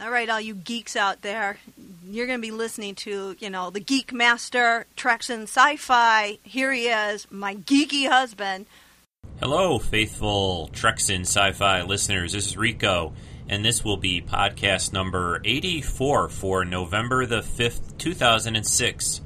[0.00, 1.58] All right, all you geeks out there,
[2.04, 6.38] you're going to be listening to, you know, the Geek Master, Treks and Sci-Fi.
[6.44, 8.66] Here he is, my geeky husband.
[9.40, 12.32] Hello, faithful Treks and Sci-Fi listeners.
[12.32, 13.12] This is Rico,
[13.48, 19.20] and this will be podcast number 84 for November the 5th, 2006.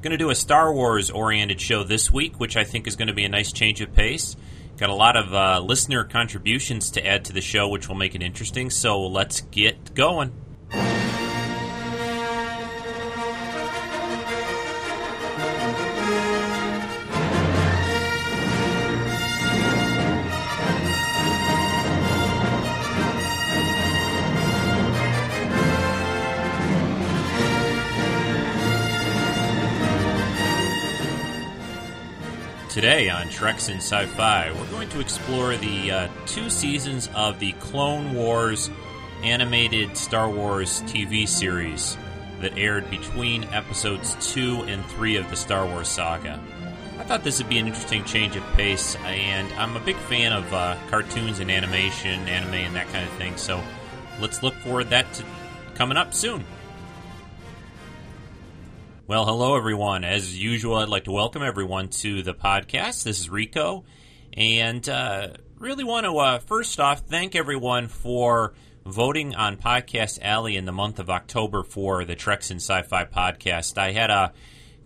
[0.00, 3.08] Going to do a Star Wars oriented show this week, which I think is going
[3.08, 4.36] to be a nice change of pace.
[4.76, 8.14] Got a lot of uh, listener contributions to add to the show, which will make
[8.14, 8.70] it interesting.
[8.70, 10.32] So let's get going.
[32.84, 37.38] Today on Treks in Sci Fi, we're going to explore the uh, two seasons of
[37.38, 38.68] the Clone Wars
[39.22, 41.96] animated Star Wars TV series
[42.42, 46.38] that aired between episodes 2 and 3 of the Star Wars saga.
[46.98, 50.34] I thought this would be an interesting change of pace, and I'm a big fan
[50.34, 53.62] of uh, cartoons and animation, anime, and that kind of thing, so
[54.20, 55.24] let's look forward that to
[55.74, 56.44] coming up soon.
[59.06, 60.02] Well, hello everyone.
[60.02, 63.04] As usual, I'd like to welcome everyone to the podcast.
[63.04, 63.84] This is Rico,
[64.32, 68.54] and uh, really want to uh, first off thank everyone for
[68.86, 73.76] voting on Podcast Alley in the month of October for the Treks and Sci-Fi podcast.
[73.76, 74.32] I had a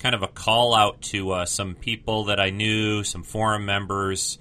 [0.00, 4.40] kind of a call out to uh, some people that I knew, some forum members,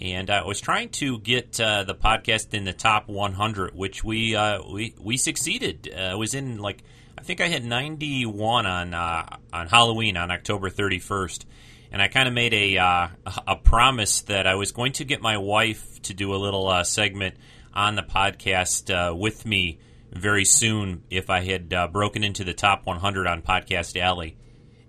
[0.00, 4.34] and I was trying to get uh, the podcast in the top 100, which we
[4.34, 5.86] uh, we we succeeded.
[5.94, 6.82] Uh, it was in like
[7.18, 11.46] I think I had 91 on uh, on Halloween on October 31st,
[11.90, 13.08] and I kind of made a uh,
[13.44, 16.84] a promise that I was going to get my wife to do a little uh,
[16.84, 17.34] segment
[17.74, 19.80] on the podcast uh, with me
[20.12, 24.36] very soon if I had uh, broken into the top 100 on Podcast Alley.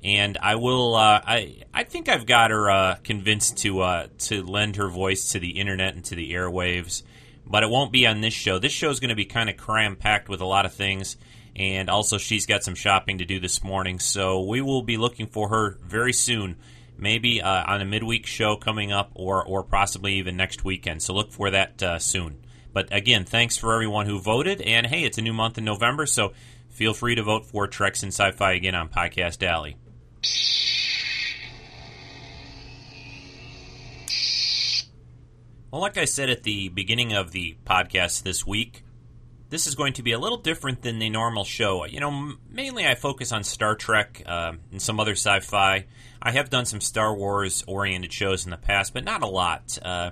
[0.04, 0.96] And I will.
[0.96, 5.60] Uh, I I think I've got her convinced to to lend her voice to the
[5.60, 7.02] internet and to the airwaves,
[7.48, 8.60] but it won't be on this show.
[8.60, 11.18] This show is going to be kind of cram packed with a lot of things
[11.60, 14.00] and also she's got some shopping to do this morning.
[14.00, 16.56] So we will be looking for her very soon,
[16.98, 21.04] maybe uh, on a midweek show coming up, or or possibly even next weekend.
[21.04, 22.38] So look for that uh, soon.
[22.72, 26.06] But again, thanks for everyone who voted, and hey, it's a new month in November,
[26.06, 26.34] so
[26.70, 29.76] feel free to vote for Treks and Sci-Fi again on Podcast Alley.
[35.72, 38.84] Well, like I said at the beginning of the podcast this week,
[39.50, 41.86] this is going to be a little different than the normal show.
[41.86, 45.86] You know, mainly I focus on Star Trek uh, and some other sci fi.
[46.22, 49.78] I have done some Star Wars oriented shows in the past, but not a lot.
[49.82, 50.12] Uh,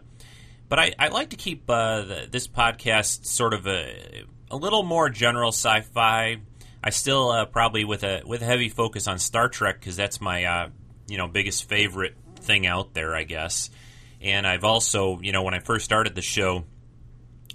[0.70, 4.84] but I, I, like to keep uh, the, this podcast sort of a, a little
[4.84, 6.38] more general sci fi.
[6.84, 10.20] I still uh, probably with a with a heavy focus on Star Trek because that's
[10.20, 10.70] my uh,
[11.08, 13.70] you know biggest favorite thing out there, I guess.
[14.22, 16.66] And I've also, you know, when I first started the show,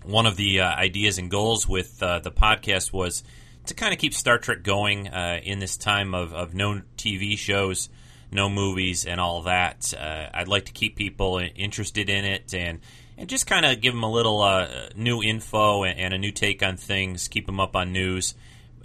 [0.05, 3.23] one of the uh, ideas and goals with uh, the podcast was
[3.67, 7.39] to kind of keep Star Trek going uh, in this time of, of no TV
[7.39, 7.89] shows,
[8.31, 9.93] no movies, and all that.
[9.97, 12.81] Uh, I'd like to keep people interested in it and
[13.19, 16.33] and just kind of give them a little uh, new info and, and, a new
[16.33, 18.35] take on things, keep them up on news,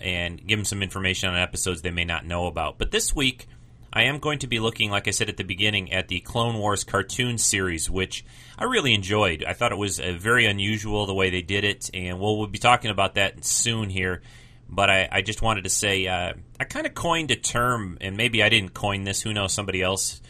[0.01, 2.77] and give them some information on episodes they may not know about.
[2.77, 3.47] But this week,
[3.91, 6.57] I am going to be looking, like I said at the beginning, at the Clone
[6.57, 8.25] Wars cartoon series, which
[8.57, 9.43] I really enjoyed.
[9.47, 12.47] I thought it was uh, very unusual the way they did it, and we'll, we'll
[12.47, 14.21] be talking about that soon here.
[14.69, 18.17] But I, I just wanted to say uh, I kind of coined a term, and
[18.17, 19.21] maybe I didn't coin this.
[19.21, 19.53] Who knows?
[19.53, 20.21] Somebody else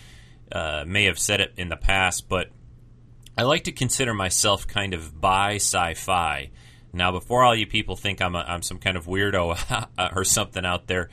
[0.51, 2.51] uh, may have said it in the past, but
[3.37, 6.51] I like to consider myself kind of bi sci-fi.
[6.93, 10.65] Now, before all you people think I'm, a, I'm some kind of weirdo or something
[10.65, 11.09] out there,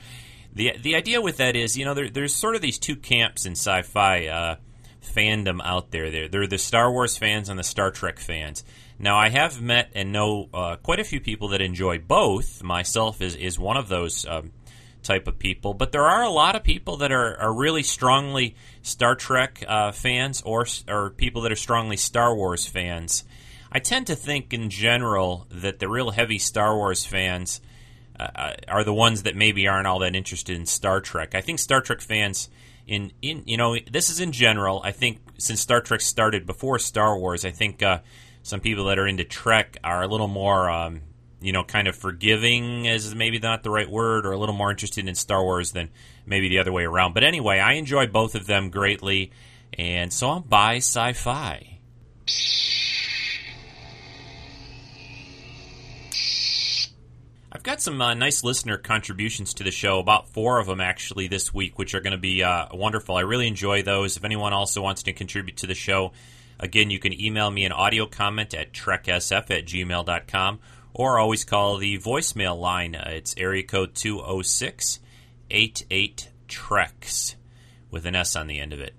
[0.53, 3.45] the the idea with that is, you know, there, there's sort of these two camps
[3.45, 4.55] in sci-fi uh,
[5.05, 6.09] fandom out there.
[6.11, 8.63] There, there are the Star Wars fans and the Star Trek fans.
[8.97, 12.63] Now, I have met and know uh, quite a few people that enjoy both.
[12.63, 14.25] Myself is is one of those.
[14.25, 14.51] Um,
[15.03, 18.55] type of people, but there are a lot of people that are, are really strongly
[18.81, 23.23] Star Trek uh, fans or or people that are strongly Star Wars fans.
[23.71, 27.61] I tend to think in general that the real heavy Star Wars fans
[28.19, 31.35] uh, are the ones that maybe aren't all that interested in Star Trek.
[31.35, 32.49] I think Star Trek fans
[32.87, 34.81] in in you know this is in general.
[34.83, 37.99] I think since Star Trek started before Star Wars, I think uh,
[38.43, 41.01] some people that are into Trek are a little more um,
[41.41, 44.71] you know kind of forgiving is maybe not the right word, or a little more
[44.71, 45.89] interested in Star Wars than
[46.25, 47.13] maybe the other way around.
[47.13, 49.31] But anyway, I enjoy both of them greatly,
[49.73, 51.79] and so I'm bi sci-fi.
[57.65, 61.51] Got some uh, nice listener contributions to the show, about four of them actually this
[61.51, 63.15] week, which are going to be uh, wonderful.
[63.15, 64.17] I really enjoy those.
[64.17, 66.11] If anyone also wants to contribute to the show,
[66.59, 70.59] again, you can email me an audio comment at treksf at gmail.com
[70.93, 72.93] or always call the voicemail line.
[72.93, 74.99] Uh, it's area code 206
[75.49, 77.35] 88 Treks
[77.89, 78.93] with an S on the end of it.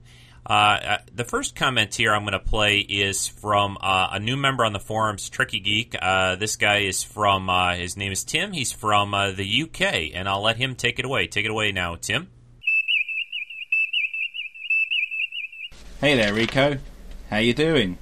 [0.48, 4.36] Uh, uh, the first comment here I'm going to play is from uh, a new
[4.36, 5.96] member on the forums, Trekkie Geek.
[6.00, 8.52] Uh, this guy is from, uh, his name is Tim.
[8.52, 11.26] He's from uh, the UK, and I'll let him take it away.
[11.26, 12.28] Take it away now, Tim.
[16.00, 16.78] Hey there, Rico.
[17.28, 17.98] How you doing?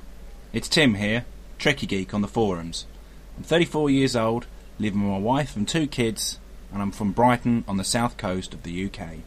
[0.53, 1.25] It's Tim here,
[1.59, 2.85] Trekkie Geek on the forums.
[3.39, 4.47] I'm 34 years old,
[4.79, 6.39] living with my wife and two kids,
[6.71, 9.21] and I'm from Brighton on the south coast of the UK.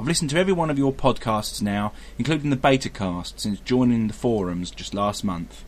[0.00, 4.06] I've listened to every one of your podcasts now, including the beta cast, since joining
[4.06, 5.62] the forums just last month.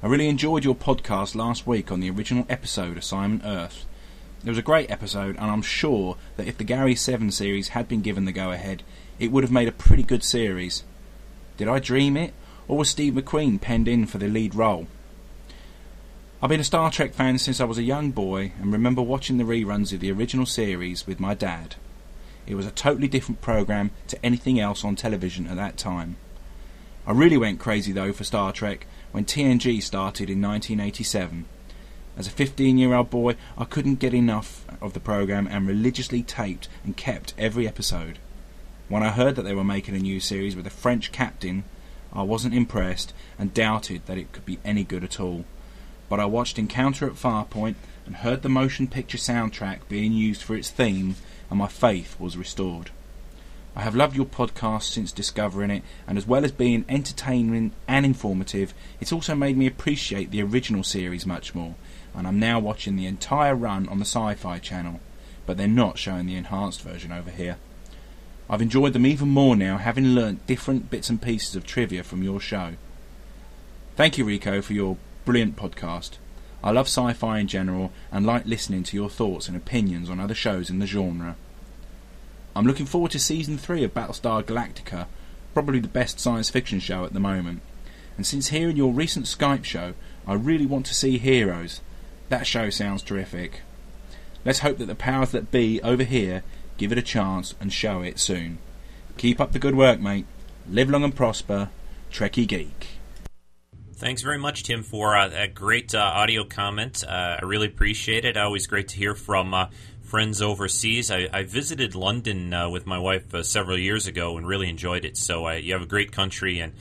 [0.00, 3.84] I really enjoyed your podcast last week on the original episode, Assignment Earth.
[4.44, 7.88] It was a great episode, and I'm sure that if the Gary 7 series had
[7.88, 8.84] been given the go ahead,
[9.18, 10.84] it would have made a pretty good series.
[11.56, 12.34] Did I dream it,
[12.68, 14.86] or was Steve McQueen penned in for the lead role?
[16.40, 19.38] I've been a Star Trek fan since I was a young boy and remember watching
[19.38, 21.74] the reruns of the original series with my dad.
[22.46, 26.16] It was a totally different program to anything else on television at that time.
[27.06, 31.46] I really went crazy though for Star Trek when TNG started in 1987.
[32.16, 36.22] As a 15 year old boy, I couldn't get enough of the program and religiously
[36.22, 38.18] taped and kept every episode.
[38.88, 41.64] When I heard that they were making a new series with a French captain,
[42.12, 45.44] I wasn't impressed and doubted that it could be any good at all.
[46.08, 47.74] But I watched Encounter at Farpoint
[48.06, 51.16] and heard the motion picture soundtrack being used for its theme
[51.50, 52.90] and my faith was restored.
[53.74, 58.06] I have loved your podcast since discovering it, and as well as being entertaining and
[58.06, 61.74] informative, it's also made me appreciate the original series much more,
[62.14, 65.00] and I'm now watching the entire run on the Sci Fi channel,
[65.44, 67.58] but they're not showing the enhanced version over here.
[68.48, 72.22] I've enjoyed them even more now, having learnt different bits and pieces of trivia from
[72.22, 72.76] your show.
[73.94, 76.12] Thank you, Rico, for your brilliant podcast.
[76.66, 80.18] I love sci fi in general and like listening to your thoughts and opinions on
[80.18, 81.36] other shows in the genre.
[82.56, 85.06] I'm looking forward to season 3 of Battlestar Galactica,
[85.54, 87.62] probably the best science fiction show at the moment.
[88.16, 89.94] And since hearing your recent Skype show,
[90.26, 91.82] I really want to see Heroes.
[92.30, 93.60] That show sounds terrific.
[94.44, 96.42] Let's hope that the powers that be over here
[96.78, 98.58] give it a chance and show it soon.
[99.18, 100.26] Keep up the good work, mate.
[100.68, 101.70] Live long and prosper.
[102.10, 102.95] Trekkie Geek.
[103.98, 107.02] Thanks very much, Tim, for uh, that great uh, audio comment.
[107.02, 108.36] Uh, I really appreciate it.
[108.36, 109.68] Always great to hear from uh,
[110.02, 111.10] friends overseas.
[111.10, 115.06] I, I visited London uh, with my wife uh, several years ago and really enjoyed
[115.06, 115.16] it.
[115.16, 116.74] So you have a great country, and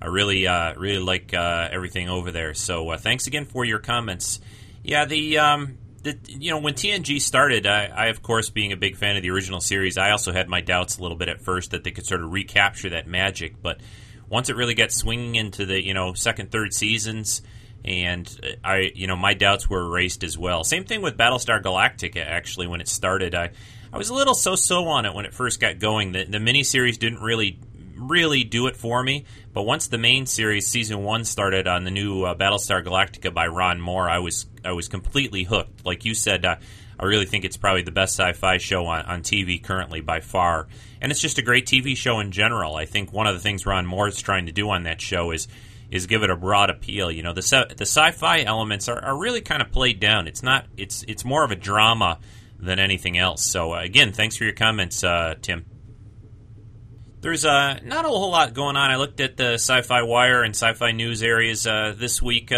[0.00, 2.54] I really, really like everything over there.
[2.54, 4.40] So thanks again for your comments.
[4.82, 5.38] Yeah, the.
[5.38, 9.16] Um, the, you know, when TNG started, I, I, of course, being a big fan
[9.16, 11.84] of the original series, I also had my doubts a little bit at first that
[11.84, 13.62] they could sort of recapture that magic.
[13.62, 13.78] But
[14.32, 17.42] once it really got swinging into the you know second, third seasons,
[17.84, 20.64] and I you know my doubts were erased as well.
[20.64, 22.24] Same thing with Battlestar Galactica.
[22.24, 23.50] Actually, when it started, I
[23.92, 26.12] I was a little so-so on it when it first got going.
[26.12, 27.60] The the miniseries didn't really
[27.94, 29.26] really do it for me.
[29.52, 33.48] But once the main series, season one, started on the new uh, Battlestar Galactica by
[33.48, 35.84] Ron Moore, I was I was completely hooked.
[35.84, 36.56] Like you said, uh,
[37.02, 40.68] I really think it's probably the best sci-fi show on, on TV currently by far
[41.02, 42.76] and it's just a great TV show in general.
[42.76, 45.32] I think one of the things Ron Moore is trying to do on that show
[45.32, 45.48] is
[45.90, 47.10] is give it a broad appeal.
[47.10, 50.28] You know, the the sci-fi elements are, are really kind of played down.
[50.28, 52.20] It's not it's it's more of a drama
[52.58, 53.44] than anything else.
[53.44, 55.66] So uh, again, thanks for your comments, uh, Tim.
[57.20, 58.90] There's uh, not a whole lot going on.
[58.90, 62.52] I looked at the Sci-Fi Wire and Sci-Fi News areas uh, this week.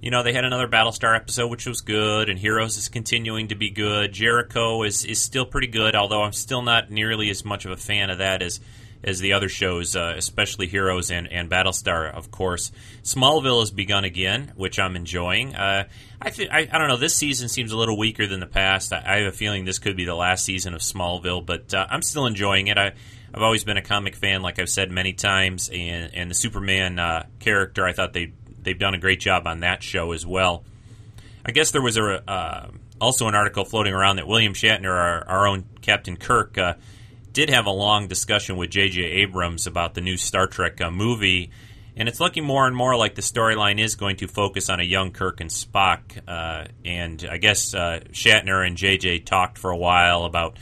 [0.00, 3.54] You know, they had another Battlestar episode, which was good, and Heroes is continuing to
[3.54, 4.12] be good.
[4.12, 7.76] Jericho is, is still pretty good, although I'm still not nearly as much of a
[7.76, 8.60] fan of that as
[9.02, 12.70] as the other shows, uh, especially Heroes and, and Battlestar, of course.
[13.02, 15.54] Smallville has begun again, which I'm enjoying.
[15.54, 15.88] Uh,
[16.20, 16.98] I, th- I, I don't know.
[16.98, 18.92] This season seems a little weaker than the past.
[18.92, 21.86] I, I, have a feeling this could be the last season of Smallville, but uh,
[21.88, 22.76] I'm still enjoying it.
[22.76, 22.92] I
[23.32, 26.98] I've always been a comic fan, like I've said many times, and and the Superman
[26.98, 30.64] uh, character, I thought they they've done a great job on that show as well.
[31.44, 35.26] I guess there was a uh, also an article floating around that William Shatner, our,
[35.26, 36.74] our own Captain Kirk, uh,
[37.32, 39.02] did have a long discussion with J.J.
[39.02, 41.50] Abrams about the new Star Trek uh, movie.
[41.96, 44.84] And it's looking more and more like the storyline is going to focus on a
[44.84, 46.00] young Kirk and Spock.
[46.26, 50.56] Uh, and I guess uh, Shatner and JJ talked for a while about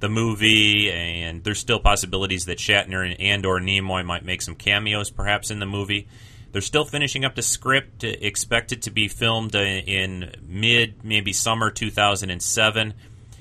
[0.00, 4.54] the movie, and there's still possibilities that Shatner and, and or Nimoy might make some
[4.54, 6.08] cameos, perhaps in the movie.
[6.54, 12.94] They're still finishing up the script, expected to be filmed in mid, maybe summer 2007,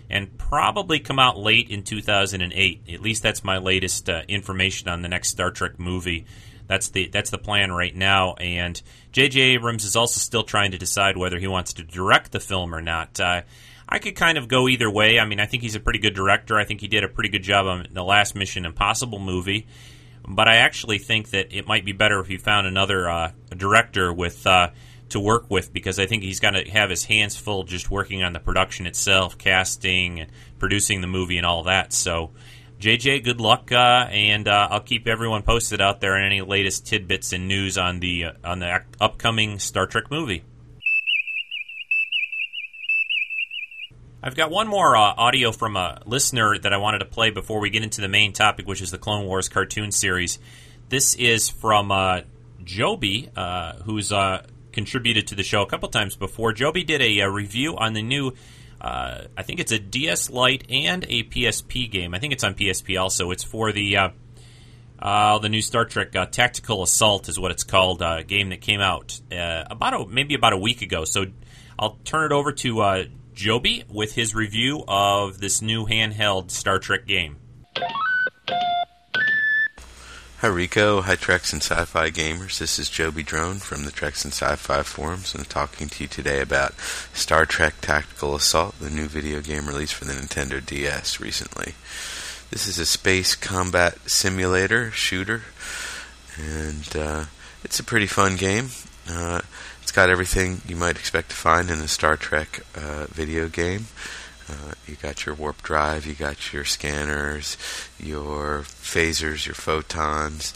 [0.10, 2.82] and probably come out late in 2008.
[2.92, 6.26] At least that's my latest uh, information on the next Star Trek movie.
[6.66, 8.34] That's the that's the plan right now.
[8.34, 9.40] And J.J.
[9.40, 12.82] Abrams is also still trying to decide whether he wants to direct the film or
[12.82, 13.20] not.
[13.20, 13.44] Uh,
[13.88, 15.20] I could kind of go either way.
[15.20, 16.58] I mean, I think he's a pretty good director.
[16.58, 19.68] I think he did a pretty good job on the last Mission Impossible movie.
[20.28, 24.14] But I actually think that it might be better if he found another uh, director
[24.14, 24.70] with uh,
[25.10, 28.24] to work with because I think he's going to have his hands full just working
[28.24, 30.28] on the production itself, casting,
[30.60, 31.94] producing the movie, and all that.
[31.94, 32.32] So,
[32.80, 36.88] JJ, good luck, uh, and uh, I'll keep everyone posted out there on any latest
[36.88, 40.44] tidbits and news on the uh, on the upcoming Star Trek movie.
[44.26, 47.60] I've got one more uh, audio from a listener that I wanted to play before
[47.60, 50.40] we get into the main topic, which is the Clone Wars cartoon series.
[50.88, 52.22] This is from uh,
[52.64, 56.54] Joby, uh, who's uh, contributed to the show a couple times before.
[56.54, 58.32] Joby did a, a review on the new,
[58.80, 62.14] uh, I think it's a DS Lite and a PSP game.
[62.14, 63.30] I think it's on PSP also.
[63.32, 63.98] It's for the
[65.00, 68.02] uh, the new Star Trek Tactical Assault is what it's called.
[68.02, 71.04] A game that came out about a, maybe about a week ago.
[71.04, 71.26] So
[71.78, 77.06] I'll turn it over to Joby with his review of this new handheld Star Trek
[77.06, 77.38] game.
[80.44, 82.60] Hi Rico, hi Treks and Sci-Fi gamers.
[82.60, 86.10] This is Joby Drone from the Treks and Sci-Fi forums, and I'm talking to you
[86.10, 86.78] today about
[87.14, 91.76] Star Trek Tactical Assault, the new video game released for the Nintendo DS recently.
[92.52, 95.44] This is a space combat simulator shooter,
[96.38, 97.26] and uh,
[97.64, 98.68] it's a pretty fun game.
[99.10, 99.40] Uh,
[99.94, 103.86] got everything you might expect to find in a Star Trek uh, video game.
[104.50, 107.58] Uh, you got your warp drive, you got your scanners,
[108.00, 110.54] your phasers, your photons.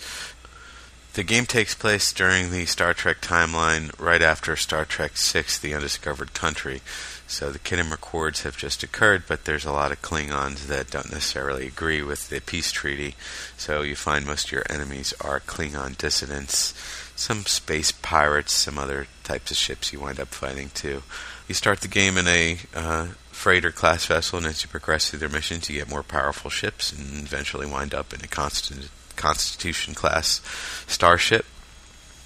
[1.14, 5.74] The game takes place during the Star Trek timeline right after Star Trek VI The
[5.74, 6.82] Undiscovered Country.
[7.28, 11.12] So the Khitomer Accords have just occurred, but there's a lot of Klingons that don't
[11.12, 13.16] necessarily agree with the peace treaty.
[13.58, 16.74] So you find most of your enemies are Klingon dissidents
[17.18, 21.02] some space pirates, some other types of ships you wind up fighting too.
[21.48, 25.20] You start the game in a uh, freighter class vessel, and as you progress through
[25.20, 29.96] their missions, you get more powerful ships, and eventually wind up in a constant Constitution
[29.96, 30.42] class
[30.86, 31.46] starship.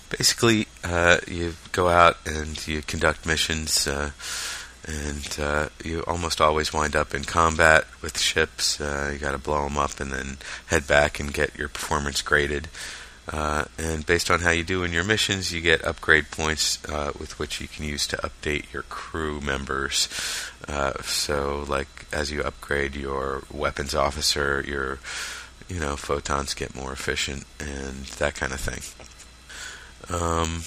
[0.10, 4.12] Basically, uh, you go out and you conduct missions, uh,
[4.88, 8.82] and uh, you almost always wind up in combat with ships.
[8.82, 12.22] Uh, you got to blow them up and then head back and get your performance
[12.22, 12.68] graded.
[13.28, 17.12] Uh, and based on how you do in your missions, you get upgrade points uh,
[17.20, 20.10] with which you can use to update your crew members.
[20.68, 25.00] Uh, so, like as you upgrade your weapons officer, your
[25.70, 28.82] you know photons get more efficient and that kind of thing.
[30.10, 30.64] Um,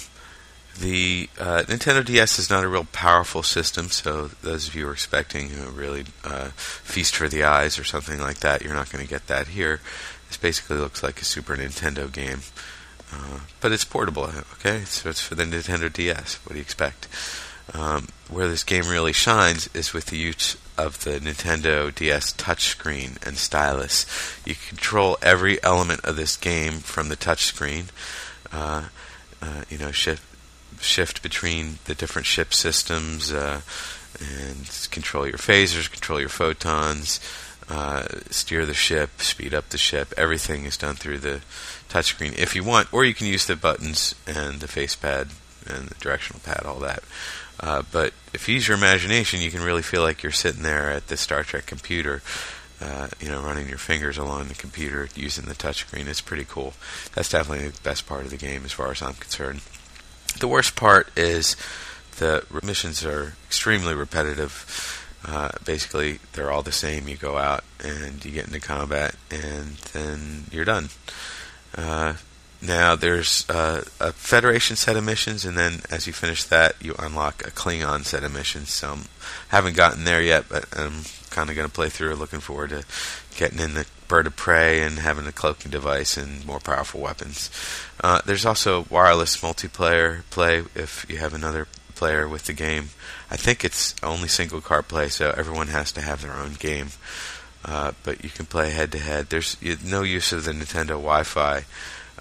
[0.79, 4.89] the uh, Nintendo DS is not a real powerful system, so those of you who
[4.89, 8.91] are expecting a really uh, feast for the eyes or something like that, you're not
[8.91, 9.79] going to get that here.
[10.27, 12.39] This basically looks like a Super Nintendo game.
[13.13, 14.81] Uh, but it's portable, okay?
[14.85, 16.35] So it's for the Nintendo DS.
[16.43, 17.07] What do you expect?
[17.73, 23.25] Um, where this game really shines is with the use of the Nintendo DS touchscreen
[23.25, 24.05] and stylus.
[24.45, 27.85] You control every element of this game from the touchscreen.
[28.51, 28.89] Uh,
[29.41, 30.23] uh, you know, shift
[30.79, 33.61] shift between the different ship systems uh,
[34.19, 37.19] and control your phasers, control your photons
[37.69, 40.13] uh, steer the ship, speed up the ship.
[40.17, 41.41] Everything is done through the
[41.89, 45.29] touchscreen if you want, or you can use the buttons and the face pad
[45.67, 47.03] and the directional pad, all that.
[47.59, 50.91] Uh, but if you use your imagination, you can really feel like you're sitting there
[50.91, 52.21] at the Star Trek computer,
[52.81, 56.07] uh, you know, running your fingers along the computer using the touchscreen.
[56.07, 56.73] It's pretty cool.
[57.13, 59.61] That's definitely the best part of the game, as far as I'm concerned.
[60.39, 61.55] The worst part is
[62.17, 67.07] the missions are extremely repetitive uh, basically, they're all the same.
[67.07, 70.89] You go out and you get into combat, and then you're done.
[71.75, 72.15] Uh,
[72.61, 76.95] now, there's uh, a Federation set of missions, and then as you finish that, you
[76.99, 78.71] unlock a Klingon set of missions.
[78.71, 78.93] So,
[79.51, 82.15] I haven't gotten there yet, but I'm kind of going to play through.
[82.15, 82.85] Looking forward to
[83.35, 87.49] getting in the bird of prey and having a cloaking device and more powerful weapons.
[88.03, 92.89] Uh, there's also wireless multiplayer play if you have another player with the game.
[93.31, 96.89] I think it's only single car play, so everyone has to have their own game.
[97.63, 99.29] Uh, but you can play head to head.
[99.29, 101.65] There's no use of the Nintendo Wi-Fi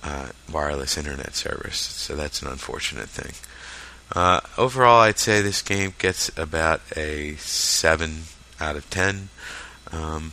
[0.03, 3.33] uh, wireless internet service, so that's an unfortunate thing.
[4.13, 8.23] Uh, overall, I'd say this game gets about a seven
[8.61, 9.29] out of ten.
[9.93, 10.33] Um,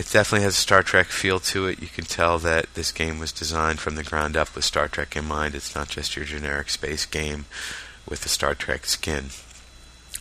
[0.00, 1.82] it definitely has a Star Trek feel to it.
[1.82, 5.14] You can tell that this game was designed from the ground up with Star Trek
[5.14, 5.54] in mind.
[5.54, 7.44] It's not just your generic space game
[8.08, 9.26] with a Star Trek skin.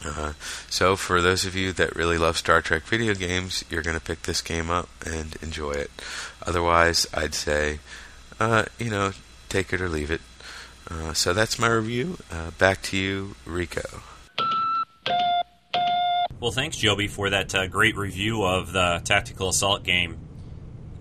[0.04, 0.34] Uh,
[0.70, 4.04] so, for those of you that really love Star Trek video games, you're going to
[4.04, 5.92] pick this game up and enjoy it.
[6.46, 7.80] Otherwise, I'd say,
[8.38, 9.14] uh, you know,
[9.48, 10.22] take it or leave it.
[10.92, 12.18] Uh, so that's my review.
[12.30, 14.02] Uh, back to you, Rico.
[16.40, 20.18] Well, thanks, Joby, for that uh, great review of the Tactical Assault game.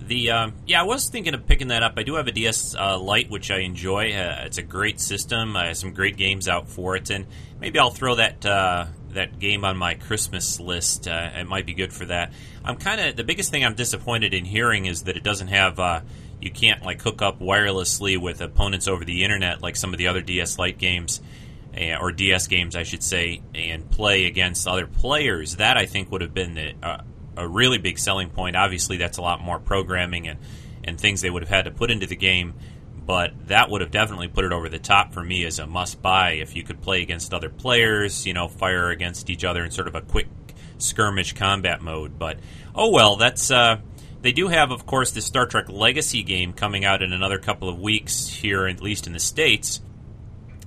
[0.00, 1.94] The uh, yeah, I was thinking of picking that up.
[1.96, 4.12] I do have a DS uh, Lite, which I enjoy.
[4.14, 5.56] Uh, it's a great system.
[5.56, 7.26] I have some great games out for it, and
[7.60, 11.06] maybe I'll throw that uh, that game on my Christmas list.
[11.06, 12.32] Uh, it might be good for that.
[12.64, 15.78] I'm kind of the biggest thing I'm disappointed in hearing is that it doesn't have.
[15.78, 16.00] Uh,
[16.40, 20.06] you can't like hook up wirelessly with opponents over the internet like some of the
[20.06, 21.20] other DS Lite games
[22.00, 25.56] or DS games, I should say, and play against other players.
[25.56, 27.02] That I think would have been the, uh,
[27.36, 28.56] a really big selling point.
[28.56, 30.38] Obviously, that's a lot more programming and,
[30.84, 32.54] and things they would have had to put into the game,
[33.06, 36.02] but that would have definitely put it over the top for me as a must
[36.02, 39.70] buy if you could play against other players, you know, fire against each other in
[39.70, 40.26] sort of a quick
[40.78, 42.18] skirmish combat mode.
[42.18, 42.38] But
[42.74, 43.50] oh well, that's.
[43.50, 43.78] Uh,
[44.20, 47.68] they do have, of course, the Star Trek Legacy game coming out in another couple
[47.68, 49.80] of weeks here, at least in the states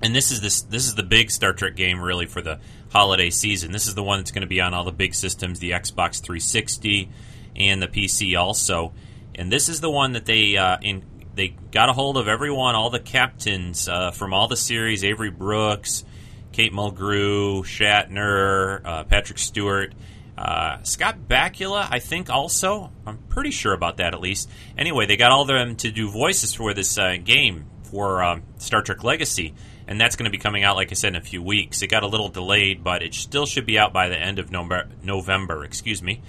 [0.02, 2.60] and this is this this is the big Star Trek game really for the
[2.92, 3.72] holiday season.
[3.72, 6.22] This is the one that's going to be on all the big systems, the Xbox
[6.22, 7.10] 360
[7.56, 8.94] and the PC also.
[9.36, 11.04] And this is the one that they uh, in
[11.34, 15.32] they got a hold of everyone, all the captains uh, from all the series: Avery
[15.32, 16.04] Brooks,
[16.52, 19.94] Kate Mulgrew, Shatner, uh, Patrick Stewart.
[20.38, 22.92] Uh, Scott Bakula, I think, also.
[23.06, 24.50] I'm pretty sure about that, at least.
[24.76, 28.42] Anyway, they got all of them to do voices for this uh, game for um,
[28.58, 29.54] Star Trek Legacy
[29.92, 31.82] and that's going to be coming out, like I said, in a few weeks.
[31.82, 34.50] It got a little delayed, but it still should be out by the end of
[34.50, 34.88] November.
[35.04, 36.22] November excuse me.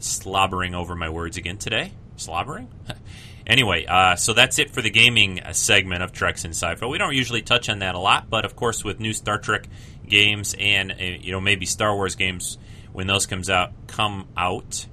[0.00, 1.92] Slobbering over my words again today.
[2.16, 2.68] Slobbering?
[3.46, 6.84] anyway, uh, so that's it for the gaming uh, segment of Treks and Sci-Fi.
[6.84, 9.66] We don't usually touch on that a lot, but of course, with new Star Trek
[10.06, 12.58] games and uh, you know maybe Star Wars games
[12.92, 14.84] when those comes out come out.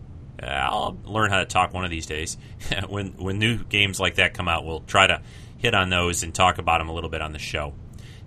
[0.41, 2.37] Uh, I'll learn how to talk one of these days.
[2.87, 5.21] when when new games like that come out, we'll try to
[5.57, 7.73] hit on those and talk about them a little bit on the show.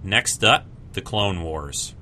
[0.02, 1.94] Next up, the Clone Wars.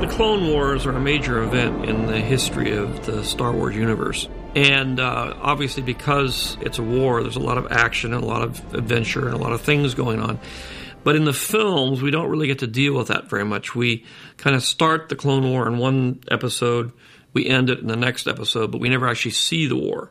[0.00, 4.28] The Clone Wars are a major event in the history of the Star Wars universe.
[4.54, 8.42] And uh, obviously, because it's a war, there's a lot of action and a lot
[8.42, 10.38] of adventure and a lot of things going on.
[11.02, 13.74] But in the films, we don't really get to deal with that very much.
[13.74, 14.04] We
[14.36, 16.92] kind of start the Clone War in one episode,
[17.32, 20.10] we end it in the next episode, but we never actually see the war.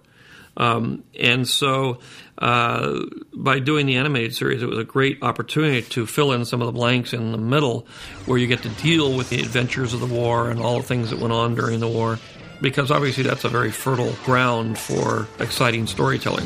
[0.57, 1.99] Um, and so,
[2.37, 2.99] uh,
[3.33, 6.67] by doing the animated series, it was a great opportunity to fill in some of
[6.67, 7.87] the blanks in the middle,
[8.25, 11.09] where you get to deal with the adventures of the war and all the things
[11.09, 12.19] that went on during the war,
[12.61, 16.45] because obviously that's a very fertile ground for exciting storytelling.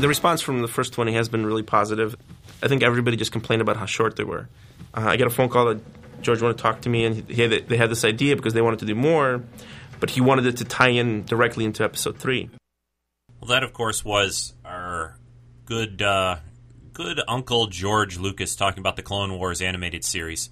[0.00, 2.16] The response from the first 20 has been really positive.
[2.62, 4.48] I think everybody just complained about how short they were.
[4.96, 5.80] Uh, I get a phone call that
[6.22, 8.80] George wanted to talk to me, and had, they had this idea because they wanted
[8.80, 9.42] to do more,
[10.00, 12.50] but he wanted it to tie in directly into episode three.
[13.40, 15.16] Well, that of course was our
[15.64, 16.36] good uh,
[16.92, 20.50] good Uncle George Lucas talking about the Clone Wars animated series.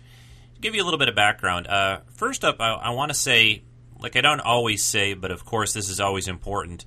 [0.55, 3.18] To give you a little bit of background, uh, first up, I, I want to
[3.18, 3.64] say,
[3.99, 6.85] like I don't always say, but of course this is always important.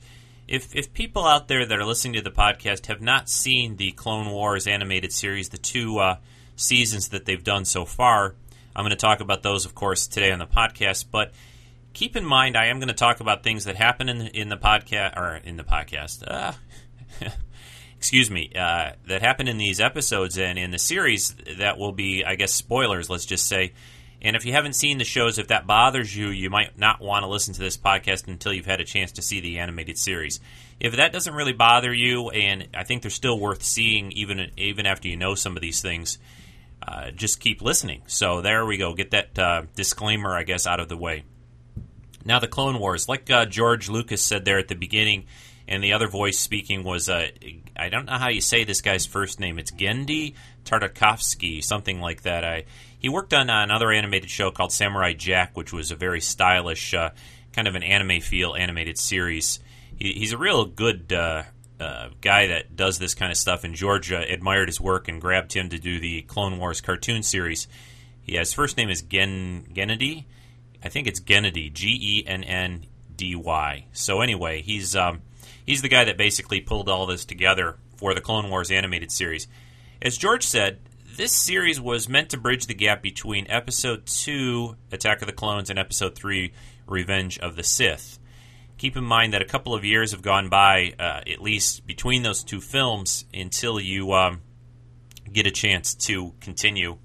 [0.48, 3.92] If if people out there that are listening to the podcast have not seen the
[3.92, 6.18] Clone Wars animated series, the two uh,
[6.56, 8.36] seasons that they've done so far,
[8.76, 11.06] I'm going to talk about those, of course, today on the podcast.
[11.12, 11.34] But
[11.94, 14.58] keep in mind, I am going to talk about things that happen in in the
[14.58, 16.24] podcast or in the podcast.
[16.26, 16.54] Uh,
[17.98, 22.24] excuse me, uh, that happen in these episodes and in the series that will be,
[22.26, 23.10] I guess, spoilers.
[23.10, 23.74] Let's just say.
[24.22, 27.24] And if you haven't seen the shows, if that bothers you, you might not want
[27.24, 30.42] to listen to this podcast until you've had a chance to see the animated series.
[30.78, 34.86] If that doesn't really bother you, and I think they're still worth seeing even even
[34.86, 36.20] after you know some of these things,
[36.86, 38.02] uh, just keep listening.
[38.08, 38.94] So there we go.
[38.94, 41.24] Get that uh, disclaimer, I guess, out of the way.
[42.26, 45.26] Now, the Clone Wars, like uh, George Lucas said there at the beginning,
[45.70, 47.28] and the other voice speaking was uh,
[47.78, 49.60] I don't know how you say this guy's first name.
[49.60, 50.34] It's Genndy
[50.66, 52.44] Tartakovsky, something like that.
[52.44, 52.66] I
[52.98, 57.12] he worked on another animated show called Samurai Jack, which was a very stylish, uh,
[57.54, 59.60] kind of an anime feel animated series.
[59.96, 61.44] He, he's a real good uh,
[61.80, 65.54] uh, guy that does this kind of stuff, and George admired his work and grabbed
[65.54, 67.68] him to do the Clone Wars cartoon series.
[68.24, 70.26] He, his first name is Gen Genndy
[70.84, 73.86] I think it's Gennady, G E N N D Y.
[73.92, 75.22] So anyway, he's um,
[75.66, 79.48] he's the guy that basically pulled all this together for the Clone Wars animated series.
[80.02, 80.80] As George said,
[81.18, 85.70] this series was meant to bridge the gap between Episode 2, Attack of the Clones,
[85.70, 86.54] and Episode 3,
[86.88, 88.20] Revenge of the Sith.
[88.78, 92.24] Keep in mind that a couple of years have gone by, uh, at least between
[92.24, 94.40] those two films, until you um,
[95.30, 96.98] get a chance to continue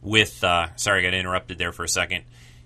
[0.00, 0.42] with.
[0.42, 2.24] Uh, sorry, I got interrupted there for a second.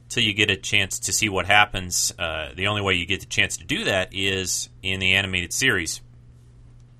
[0.08, 3.20] Till you get a chance to see what happens, uh, the only way you get
[3.20, 6.00] the chance to do that is in the animated series.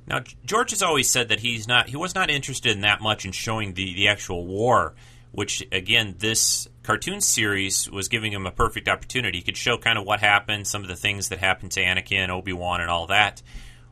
[0.07, 3.25] Now, George has always said that he's not he was not interested in that much
[3.25, 4.95] in showing the, the actual war,
[5.33, 9.39] which again this cartoon series was giving him a perfect opportunity.
[9.39, 12.31] He could show kind of what happened, some of the things that happened to Anakin,
[12.31, 13.43] Obi Wan, and all that,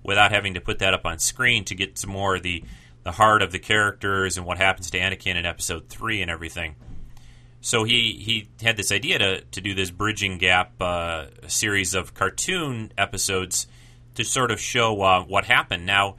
[0.02, 2.64] without having to put that up on screen to get some more of the
[3.02, 6.76] the heart of the characters and what happens to Anakin in Episode Three and everything.
[7.66, 12.14] So he, he had this idea to, to do this bridging gap uh, series of
[12.14, 13.66] cartoon episodes
[14.14, 15.84] to sort of show uh, what happened.
[15.84, 16.14] Now,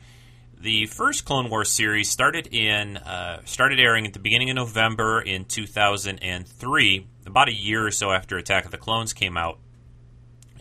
[0.59, 5.21] the first Clone Wars series started in uh, started airing at the beginning of November
[5.21, 9.57] in 2003, about a year or so after Attack of the Clones came out,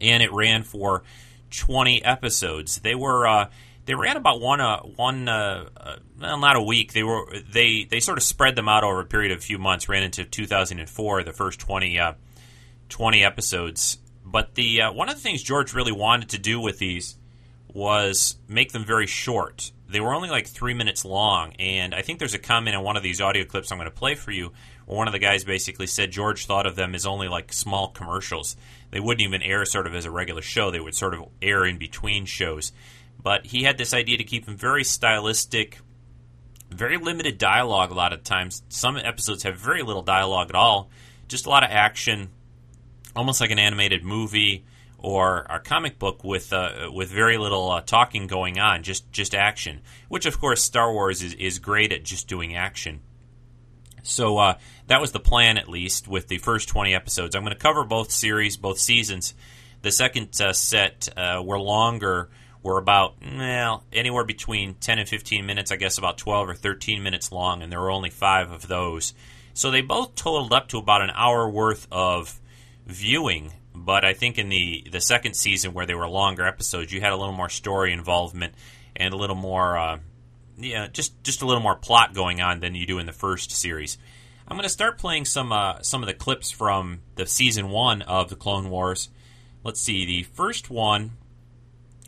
[0.00, 1.02] and it ran for
[1.50, 2.78] 20 episodes.
[2.78, 3.48] They were uh,
[3.86, 6.92] they ran about one uh, one uh, uh, well, not a week.
[6.92, 9.58] They were they they sort of spread them out over a period of a few
[9.58, 9.88] months.
[9.88, 12.12] Ran into 2004, the first 20 uh,
[12.88, 13.98] 20 episodes.
[14.24, 17.16] But the uh, one of the things George really wanted to do with these
[17.72, 19.70] was make them very short.
[19.88, 22.96] They were only like three minutes long, and I think there's a comment in one
[22.96, 24.52] of these audio clips I'm going to play for you
[24.86, 27.88] where one of the guys basically said George thought of them as only like small
[27.88, 28.56] commercials.
[28.90, 31.64] They wouldn't even air sort of as a regular show, they would sort of air
[31.64, 32.72] in between shows.
[33.26, 35.80] But he had this idea to keep them very stylistic,
[36.70, 38.62] very limited dialogue a lot of times.
[38.68, 40.90] Some episodes have very little dialogue at all,
[41.26, 42.28] just a lot of action,
[43.16, 44.64] almost like an animated movie
[44.96, 49.34] or a comic book with uh, with very little uh, talking going on, just just
[49.34, 49.80] action.
[50.08, 53.00] Which of course Star Wars is, is great at just doing action.
[54.04, 54.54] So uh,
[54.86, 57.34] that was the plan, at least, with the first 20 episodes.
[57.34, 59.34] I'm going to cover both series, both seasons.
[59.82, 62.30] The second uh, set uh, were longer,
[62.66, 67.02] were about, well, anywhere between 10 and 15 minutes, I guess about 12 or 13
[67.02, 69.14] minutes long, and there were only five of those.
[69.54, 72.40] So they both totaled up to about an hour worth of
[72.86, 77.00] viewing but I think in the the second season where they were longer episodes, you
[77.00, 78.54] had a little more story involvement
[78.94, 79.98] and a little more, uh,
[80.58, 83.50] yeah, just just a little more plot going on than you do in the first
[83.50, 83.98] series.
[84.48, 88.02] I'm going to start playing some uh, some of the clips from the season one
[88.02, 89.10] of the Clone Wars.
[89.62, 91.12] Let's see, the first one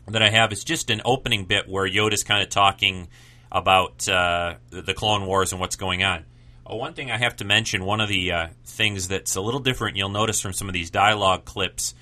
[0.07, 3.09] that I have is just an opening bit where Yoda's kind of talking
[3.51, 6.25] about uh, the Clone Wars and what's going on.
[6.65, 9.59] Oh, one thing I have to mention, one of the uh, things that's a little
[9.59, 11.95] different, you'll notice from some of these dialogue clips,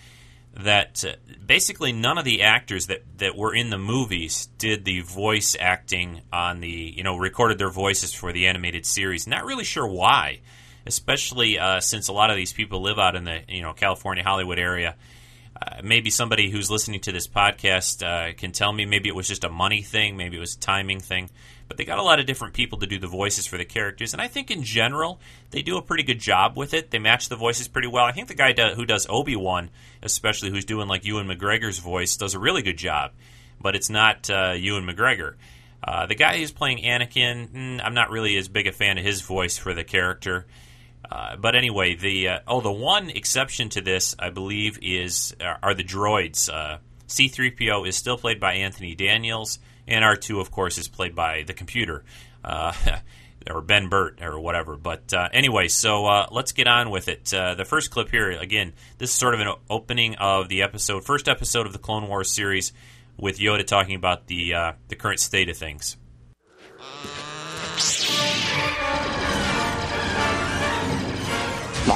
[0.56, 1.14] that uh,
[1.46, 6.22] basically none of the actors that, that were in the movies did the voice acting
[6.34, 9.28] on the, you know, recorded their voices for the animated series.
[9.28, 10.42] Not really sure why,
[10.86, 14.24] especially uh, since a lot of these people live out in the, you know, California,
[14.24, 14.96] Hollywood area.
[15.60, 19.28] Uh, maybe somebody who's listening to this podcast uh, can tell me maybe it was
[19.28, 21.30] just a money thing, maybe it was a timing thing
[21.68, 24.14] but they got a lot of different people to do the voices for the characters,
[24.14, 25.20] and I think in general
[25.52, 26.92] they do a pretty good job with it.
[26.92, 28.06] They match the voices pretty well.
[28.06, 29.70] I think the guy who does Obi Wan,
[30.02, 33.12] especially who's doing like Ewan McGregor's voice, does a really good job.
[33.60, 35.36] But it's not uh, Ewan McGregor.
[35.84, 39.04] Uh, the guy who's playing Anakin, mm, I'm not really as big a fan of
[39.04, 40.46] his voice for the character.
[41.10, 45.74] Uh, but anyway, the uh, oh, the one exception to this, I believe, is are
[45.74, 46.50] the droids.
[46.54, 51.44] Uh, C-3PO is still played by Anthony Daniels and R2, of course, is played by
[51.44, 52.04] the computer.
[52.44, 52.74] Uh,
[53.50, 54.76] or Ben Burtt or whatever.
[54.76, 57.34] But uh, anyway, so uh, let's get on with it.
[57.34, 61.06] Uh, the first clip here, again, this is sort of an opening of the episode,
[61.06, 62.74] first episode of the Clone Wars series,
[63.18, 65.98] with Yoda talking about the uh, the current state of things.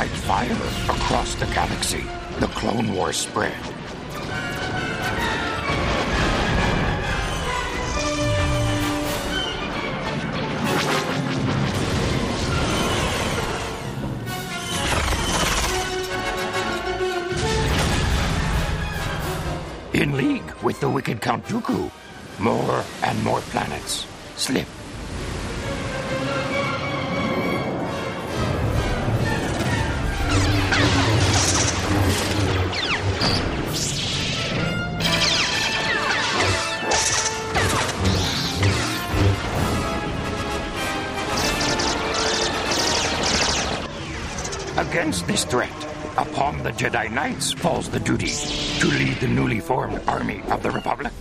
[0.10, 0.52] Fire
[0.90, 2.04] across the galaxy,
[2.40, 3.54] the Clone Wars spread.
[19.94, 21.92] In league with the wicked Count Dooku,
[22.40, 24.66] more and more planets slip.
[45.32, 45.72] This threat,
[46.18, 48.32] upon the Jedi Knights falls the duty
[48.80, 51.14] to lead the newly formed army of the Republic.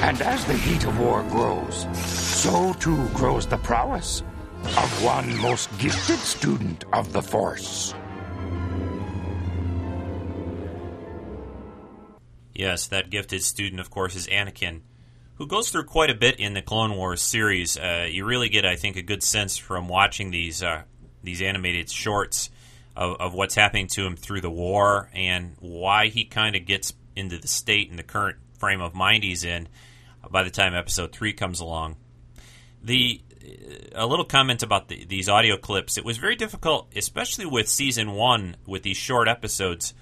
[0.00, 4.22] And as the heat of war grows, so too grows the prowess
[4.64, 7.94] of one most gifted student of the Force.
[12.54, 14.80] Yes, that gifted student, of course, is Anakin,
[15.34, 17.76] who goes through quite a bit in the Clone Wars series.
[17.76, 20.84] Uh, you really get, I think, a good sense from watching these uh,
[21.22, 22.48] these animated shorts
[23.00, 26.92] of, of what's happening to him through the war and why he kind of gets
[27.16, 29.66] into the state and the current frame of mind he's in
[30.30, 31.96] by the time Episode Three comes along.
[32.82, 33.22] The
[33.94, 35.96] a little comment about the, these audio clips.
[35.96, 39.94] It was very difficult, especially with season one, with these short episodes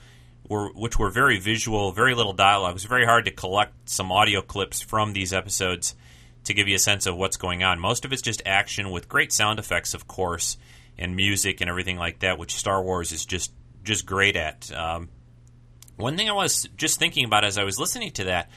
[0.48, 2.72] were, which were very visual, very little dialogue.
[2.72, 5.94] It was very hard to collect some audio clips from these episodes
[6.44, 7.78] to give you a sense of what's going on.
[7.78, 10.56] Most of it's just action with great sound effects, of course,
[10.98, 13.52] and music and everything like that, which Star Wars is just
[13.84, 14.70] just great at.
[14.72, 15.08] Um,
[15.96, 18.50] one thing I was just thinking about as I was listening to that,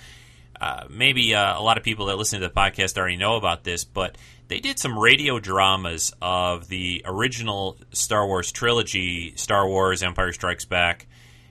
[0.60, 3.64] uh, maybe uh, a lot of people that listen to the podcast already know about
[3.64, 10.04] this, but they did some radio dramas of the original Star Wars trilogy, Star Wars,
[10.04, 11.08] Empire Strikes Back,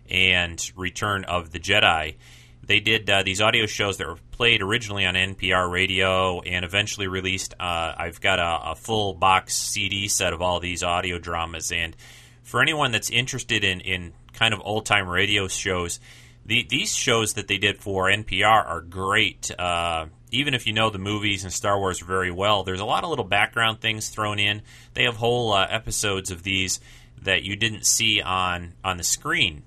[0.08, 2.16] and Return of the Jedi.
[2.62, 7.06] They did uh, these audio shows that were played originally on NPR radio and eventually
[7.06, 7.52] released.
[7.60, 11.70] Uh, I've got a, a, full box CD set of all these audio dramas.
[11.70, 11.94] And
[12.42, 16.00] for anyone that's interested in, in kind of old time radio shows,
[16.46, 19.50] the, these shows that they did for NPR are great.
[19.58, 23.04] Uh, even if you know the movies and Star Wars very well, there's a lot
[23.04, 24.62] of little background things thrown in.
[24.94, 26.80] They have whole uh, episodes of these
[27.20, 29.64] that you didn't see on on the screen.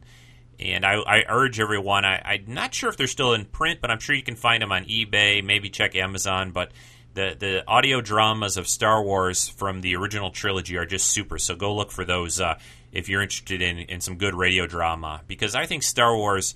[0.59, 3.91] And I, I urge everyone, I, am not sure if they're still in print, but
[3.91, 6.51] I'm sure you can find them on eBay, maybe check Amazon.
[6.51, 6.71] But
[7.13, 11.37] the, the audio dramas of Star Wars from the original trilogy are just super.
[11.37, 12.59] So go look for those uh,
[12.91, 15.21] if you're interested in, in some good radio drama.
[15.27, 16.55] Because I think Star Wars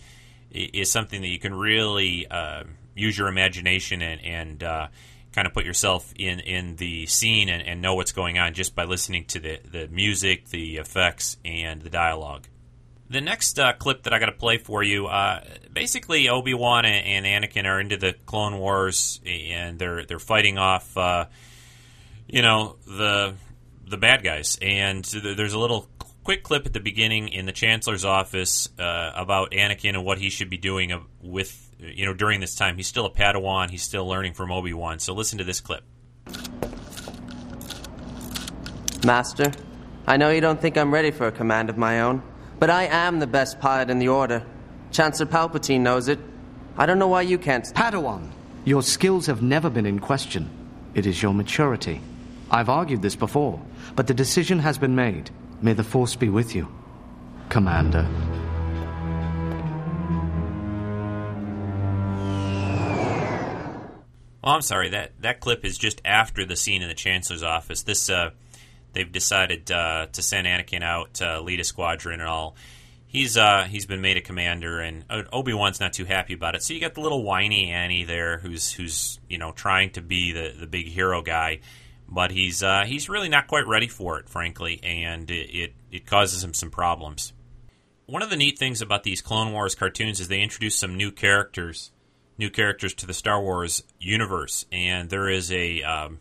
[0.52, 2.64] is something that you can really uh,
[2.96, 4.88] use your imagination and, and uh,
[5.34, 8.76] kind of put yourself in, in the scene and, and know what's going on just
[8.76, 12.48] by listening to the, the music, the effects, and the dialogue.
[13.10, 15.42] The next uh, clip that I got to play for you, uh,
[15.72, 20.58] basically Obi Wan and, and, Anakin are into the Clone Wars, and they're they're fighting
[20.58, 21.26] off, uh,
[22.28, 23.36] you know, the
[23.88, 24.58] the bad guys.
[24.62, 25.88] And there's a little
[26.26, 30.30] quick clip at the beginning in the Chancellor's office uh, about Anakin and what he
[30.30, 30.92] should be doing
[31.22, 32.76] with, you know, during this time.
[32.76, 33.70] He's still a Padawan.
[33.70, 35.00] He's still learning from Obi Wan.
[35.00, 35.86] So listen to this clip.
[39.06, 39.54] Master,
[40.06, 42.22] I know you don't think I'm ready for a command of my own.
[42.60, 44.44] But I am the best pilot in the Order.
[44.92, 46.20] Chancellor Palpatine knows it.
[46.78, 47.66] I don't know why you can't.
[47.66, 48.30] Padawan,
[48.66, 50.50] your skills have never been in question.
[50.94, 52.02] It is your maturity.
[52.50, 53.62] I've argued this before,
[53.96, 55.30] but the decision has been made.
[55.62, 56.68] May the Force be with you,
[57.50, 58.08] Commander.
[64.44, 67.84] Well, I'm sorry that that clip is just after the scene in the Chancellor's office.
[67.84, 68.30] This uh,
[68.98, 72.56] they've decided uh, to send Anakin out to lead a squadron and all.
[73.06, 76.56] He's uh, he's been made a commander, and uh, Obi Wan's not too happy about
[76.56, 76.64] it.
[76.64, 80.32] So you got the little whiny Annie there, who's who's you know trying to be
[80.32, 81.60] the, the big hero guy,
[82.10, 86.06] but he's uh, he's really not quite ready for it, frankly, and it, it it
[86.06, 87.34] causes him some problems.
[88.08, 91.12] One of the neat things about these Clone Wars cartoons is they introduce some new
[91.12, 91.92] characters,
[92.38, 96.20] new characters to the Star Wars universe, and there is a um,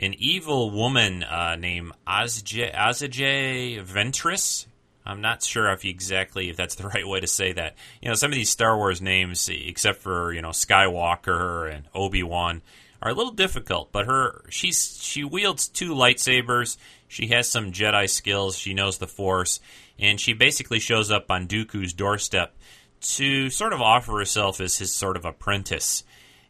[0.00, 4.66] an evil woman uh, named Asajj Ventress.
[5.04, 7.76] I'm not sure if exactly if that's the right way to say that.
[8.00, 12.22] You know, some of these Star Wars names, except for you know Skywalker and Obi
[12.22, 12.62] Wan,
[13.02, 13.92] are a little difficult.
[13.92, 16.78] But her, she's she wields two lightsabers.
[17.06, 18.56] She has some Jedi skills.
[18.56, 19.60] She knows the Force,
[19.98, 22.56] and she basically shows up on Dooku's doorstep
[23.00, 26.04] to sort of offer herself as his sort of apprentice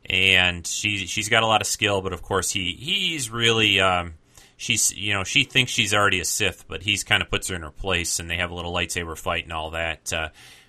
[0.06, 4.14] and she she's got a lot of skill, but of course he he's really um,
[4.56, 7.56] she's you know she thinks she's already a Sith, but he's kind of puts her
[7.56, 10.12] in her place, and they have a little lightsaber fight and all that.
[10.12, 10.28] Uh,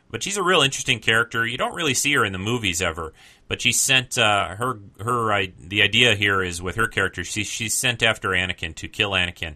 [0.10, 1.48] but she's a real interesting character.
[1.48, 3.14] You don't really see her in the movies ever,
[3.48, 7.24] but she sent uh, her her I, the idea here is with her character.
[7.24, 9.56] She she's sent after Anakin to kill Anakin,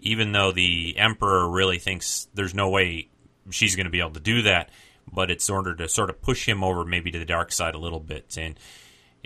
[0.00, 3.08] even though the Emperor really thinks there's no way
[3.50, 4.70] she's going to be able to do that.
[5.10, 7.74] But it's in order to sort of push him over maybe to the dark side
[7.74, 8.58] a little bit and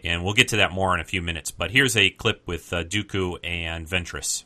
[0.04, 1.50] and we'll get to that more in a few minutes.
[1.50, 4.44] But here's a clip with uh, Dooku and Ventress.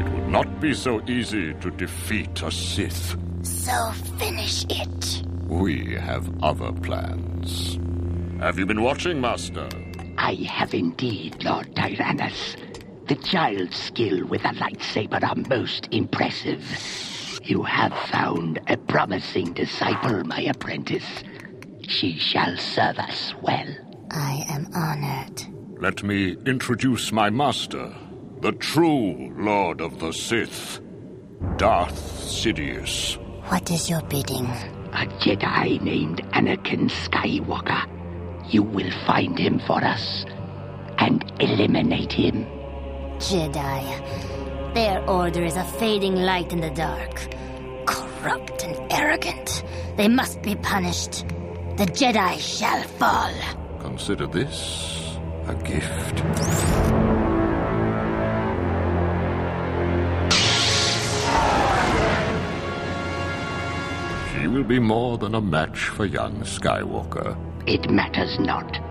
[0.00, 3.16] It would not be so easy to defeat a Sith.
[3.42, 5.22] So finish it.
[5.46, 7.78] We have other plans.
[8.40, 9.68] Have you been watching, Master?
[10.18, 12.56] I have indeed, Lord Tyrannus.
[13.06, 16.62] The child's skill with a lightsaber are most impressive.
[17.48, 21.24] You have found a promising disciple, my apprentice.
[21.80, 23.74] She shall serve us well.
[24.10, 25.46] I am honored.
[25.80, 27.94] Let me introduce my master,
[28.42, 30.80] the true Lord of the Sith,
[31.56, 33.16] Darth Sidious.
[33.50, 34.44] What is your bidding?
[34.92, 38.52] A Jedi named Anakin Skywalker.
[38.52, 40.26] You will find him for us
[40.98, 42.44] and eliminate him.
[43.20, 44.27] Jedi.
[44.74, 47.26] Their order is a fading light in the dark.
[47.86, 49.64] Corrupt and arrogant.
[49.96, 51.26] They must be punished.
[51.76, 53.32] The Jedi shall fall.
[53.80, 56.18] Consider this a gift.
[64.32, 67.36] She will be more than a match for young Skywalker.
[67.66, 68.87] It matters not.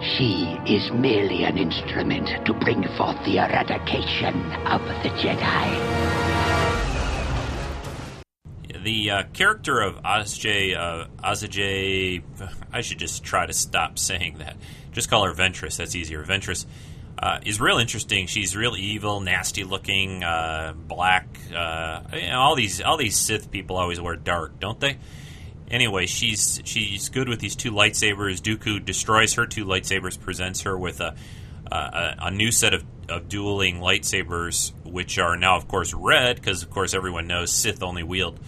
[0.00, 4.34] She is merely an instrument to bring forth the eradication
[4.66, 6.44] of the Jedi.
[8.82, 12.22] The uh, character of Osj, uh, Osaj,
[12.72, 14.56] I should just try to stop saying that.
[14.92, 15.78] Just call her Ventress.
[15.78, 16.22] That's easier.
[16.22, 16.66] Ventress
[17.18, 18.26] uh, is real interesting.
[18.26, 21.26] She's real evil, nasty looking, uh, black.
[21.54, 24.98] Uh, you know, all these all these Sith people always wear dark, don't they?
[25.70, 28.40] Anyway, she's she's good with these two lightsabers.
[28.40, 31.14] Dooku destroys her two lightsabers, presents her with a
[31.70, 36.62] a, a new set of, of dueling lightsabers, which are now, of course, red because,
[36.62, 38.38] of course, everyone knows Sith only wield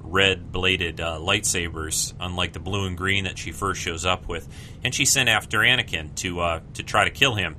[0.00, 4.48] red bladed uh, lightsabers, unlike the blue and green that she first shows up with.
[4.84, 7.56] And she sent after Anakin to uh, to try to kill him,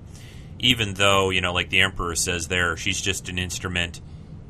[0.59, 3.99] even though you know, like the Emperor says there, she's just an instrument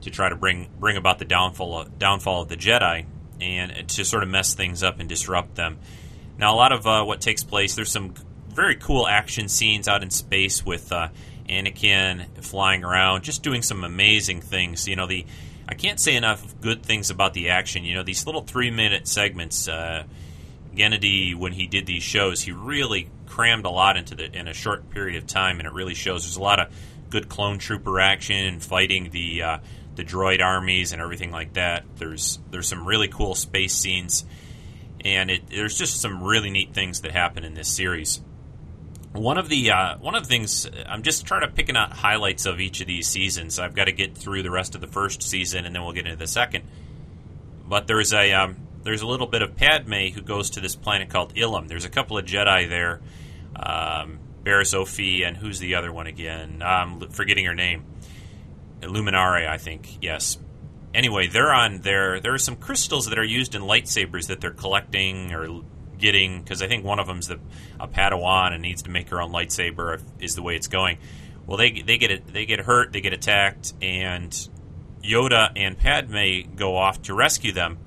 [0.02, 3.06] to try to bring bring about the downfall of, downfall of the Jedi
[3.42, 5.80] and to sort of mess things up and disrupt them.
[6.38, 8.14] Now, a lot of uh, what takes place, there's some
[8.50, 11.10] very cool action scenes out in space with uh,
[11.50, 14.88] Anakin flying around, just doing some amazing things.
[14.88, 15.26] You know, the
[15.68, 17.84] I can't say enough good things about the action.
[17.84, 19.68] You know, these little three minute segments.
[19.68, 20.04] Uh,
[20.76, 24.54] Gennady, when he did these shows, he really crammed a lot into the in a
[24.54, 26.24] short period of time, and it really shows.
[26.24, 26.72] There's a lot of
[27.10, 29.58] good clone trooper action and fighting the uh,
[29.98, 31.84] the droid armies and everything like that.
[31.98, 34.24] There's there's some really cool space scenes,
[35.04, 38.22] and it, there's just some really neat things that happen in this series.
[39.12, 42.46] One of the uh, one of the things I'm just trying to picking out highlights
[42.46, 43.60] of each of these seasons.
[43.60, 46.06] I've got to get through the rest of the first season, and then we'll get
[46.06, 46.64] into the second.
[47.68, 51.10] But there's a um, there's a little bit of Padme who goes to this planet
[51.10, 51.68] called Ilum.
[51.68, 53.02] There's a couple of Jedi there,
[53.56, 56.62] um, Barriss and who's the other one again?
[56.64, 57.84] I'm forgetting her name.
[58.82, 59.98] Luminara, I think.
[60.02, 60.38] Yes.
[60.94, 62.20] Anyway, they're on there.
[62.20, 65.62] There are some crystals that are used in lightsabers that they're collecting or
[65.98, 67.40] getting because I think one of them's the
[67.80, 69.96] a Padawan and needs to make her own lightsaber.
[69.96, 70.98] If, is the way it's going.
[71.46, 72.28] Well, they they get it.
[72.28, 72.94] They get hurt.
[72.94, 74.32] They get attacked, and
[75.04, 77.78] Yoda and Padme go off to rescue them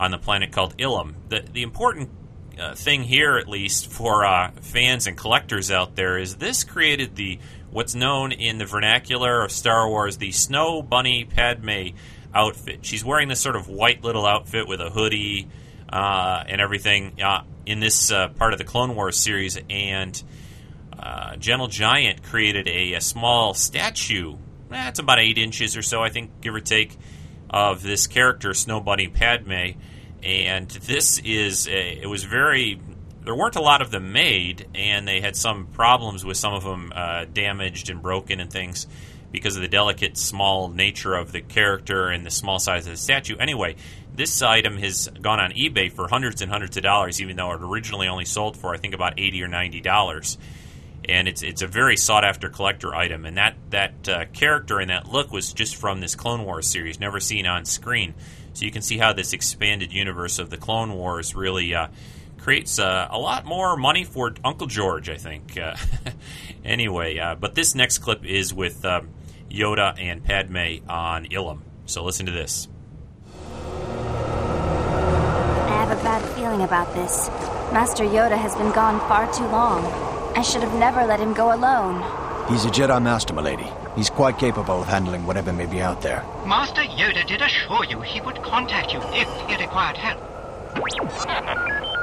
[0.00, 1.14] on the planet called Ilum.
[1.28, 2.10] The the important
[2.58, 7.16] uh, thing here, at least for uh, fans and collectors out there, is this created
[7.16, 7.38] the
[7.72, 11.96] what's known in the vernacular of Star Wars the Snow Bunny Padme
[12.34, 12.84] outfit.
[12.84, 15.48] She's wearing this sort of white little outfit with a hoodie
[15.88, 20.22] uh, and everything uh, in this uh, part of the Clone Wars series, and
[20.98, 24.36] uh, Gentle Giant created a, a small statue.
[24.70, 26.96] Eh, about eight inches or so, I think, give or take,
[27.50, 29.78] of this character, Snow Bunny Padme.
[30.22, 32.80] And this is a, it was very
[33.24, 36.64] there weren't a lot of them made, and they had some problems with some of
[36.64, 38.86] them uh, damaged and broken and things
[39.30, 42.98] because of the delicate, small nature of the character and the small size of the
[42.98, 43.36] statue.
[43.38, 43.76] Anyway,
[44.14, 47.62] this item has gone on eBay for hundreds and hundreds of dollars, even though it
[47.62, 50.36] originally only sold for I think about eighty or ninety dollars.
[51.08, 54.90] And it's it's a very sought after collector item, and that that uh, character and
[54.90, 58.14] that look was just from this Clone Wars series, never seen on screen.
[58.52, 61.88] So you can see how this expanded universe of the Clone Wars really uh,
[62.42, 65.56] creates uh, a lot more money for Uncle George, I think.
[65.56, 65.76] Uh,
[66.64, 69.10] anyway, uh, but this next clip is with um,
[69.48, 71.60] Yoda and Padme on Ilum.
[71.86, 72.68] So listen to this.
[75.66, 77.28] I have a bad feeling about this.
[77.72, 79.84] Master Yoda has been gone far too long.
[80.36, 82.02] I should have never let him go alone.
[82.48, 83.68] He's a Jedi Master, milady.
[83.94, 86.24] He's quite capable of handling whatever may be out there.
[86.44, 90.18] Master Yoda did assure you he would contact you if he required help.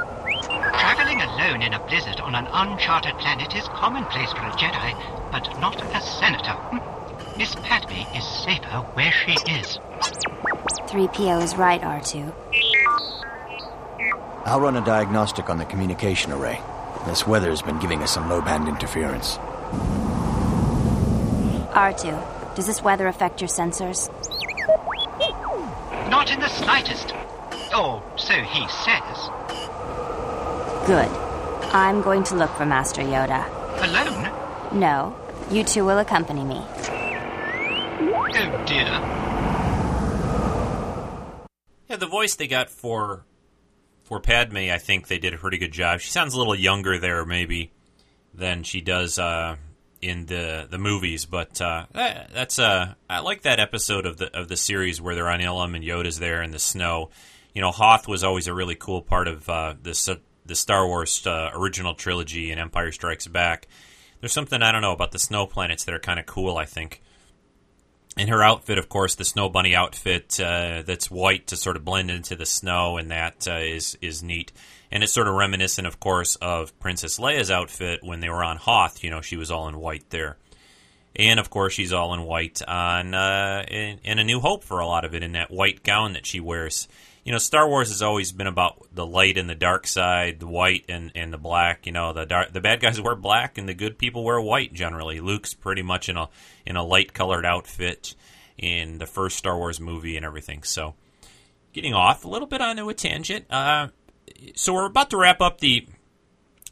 [0.78, 4.94] Traveling alone in a blizzard on an uncharted planet is commonplace for a Jedi,
[5.32, 6.56] but not a senator.
[7.38, 9.78] Miss Padme is safer where she is.
[10.90, 12.32] 3PO is right, R2.
[14.44, 16.60] I'll run a diagnostic on the communication array.
[17.06, 19.36] This weather has been giving us some low band interference.
[21.72, 24.10] R2, does this weather affect your sensors?
[26.10, 27.14] Not in the slightest.
[27.76, 29.30] Or so he says.
[30.90, 31.06] Good.
[31.72, 33.46] I'm going to look for Master Yoda.
[33.80, 34.78] Alone?
[34.80, 35.14] No,
[35.48, 36.56] you two will accompany me.
[38.32, 38.86] Oh dear.
[41.88, 43.24] Yeah, the voice they got for
[44.02, 46.00] for Padme, I think they did a pretty good job.
[46.00, 47.70] She sounds a little younger there, maybe,
[48.34, 49.54] than she does uh,
[50.02, 51.24] in the the movies.
[51.24, 55.14] But uh, that- that's uh, I like that episode of the of the series where
[55.14, 57.10] they're on Ilum and Yoda's there in the snow.
[57.54, 60.08] You know, Hoth was always a really cool part of uh, the s-
[60.50, 63.68] the Star Wars uh, original trilogy and Empire Strikes Back.
[64.20, 66.58] There's something I don't know about the snow planets that are kind of cool.
[66.58, 67.00] I think.
[68.16, 71.84] And her outfit, of course, the snow bunny outfit uh, that's white to sort of
[71.84, 74.52] blend into the snow, and that uh, is is neat.
[74.90, 78.56] And it's sort of reminiscent, of course, of Princess Leia's outfit when they were on
[78.56, 79.04] Hoth.
[79.04, 80.36] You know, she was all in white there,
[81.14, 84.80] and of course, she's all in white on uh, in, in A New Hope for
[84.80, 86.88] a lot of it in that white gown that she wears.
[87.30, 90.48] You know, Star Wars has always been about the light and the dark side, the
[90.48, 91.86] white and, and the black.
[91.86, 94.72] You know, the dark, the bad guys wear black and the good people wear white.
[94.72, 96.28] Generally, Luke's pretty much in a
[96.66, 98.16] in a light colored outfit
[98.58, 100.64] in the first Star Wars movie and everything.
[100.64, 100.94] So,
[101.72, 103.46] getting off a little bit onto a tangent.
[103.48, 103.90] Uh,
[104.56, 105.86] so we're about to wrap up the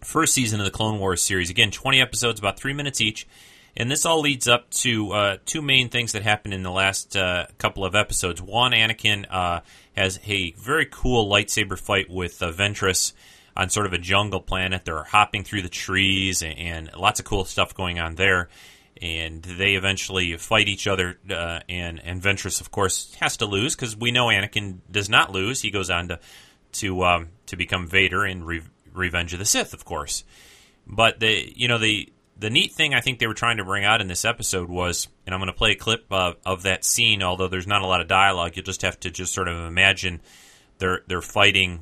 [0.03, 1.51] first season of the Clone Wars series.
[1.51, 3.29] Again, 20 episodes, about three minutes each.
[3.77, 7.17] And this all leads up to uh, two main things that happened in the last
[7.17, 8.43] uh, couple of episodes.
[8.43, 9.61] One, Anakin uh,
[9.97, 13.13] has a very cool lightsaber fight with uh, Ventress
[13.57, 14.85] on sort of a jungle planet.
[14.85, 18.49] They're hopping through the trees and, and lots of cool stuff going on there.
[19.01, 23.77] And they eventually fight each other, uh, and and Ventress, of course, has to lose
[23.77, 25.63] because we know Anakin does not lose.
[25.63, 26.19] He goes on to
[26.73, 28.63] to um, to become Vader in Re-
[28.93, 30.25] Revenge of the Sith, of course.
[30.85, 32.09] But the you know the
[32.39, 35.09] the neat thing I think they were trying to bring out in this episode was,
[35.27, 37.23] and I'm going to play a clip of, of that scene.
[37.23, 40.21] Although there's not a lot of dialogue, you'll just have to just sort of imagine
[40.79, 41.81] they're they're fighting.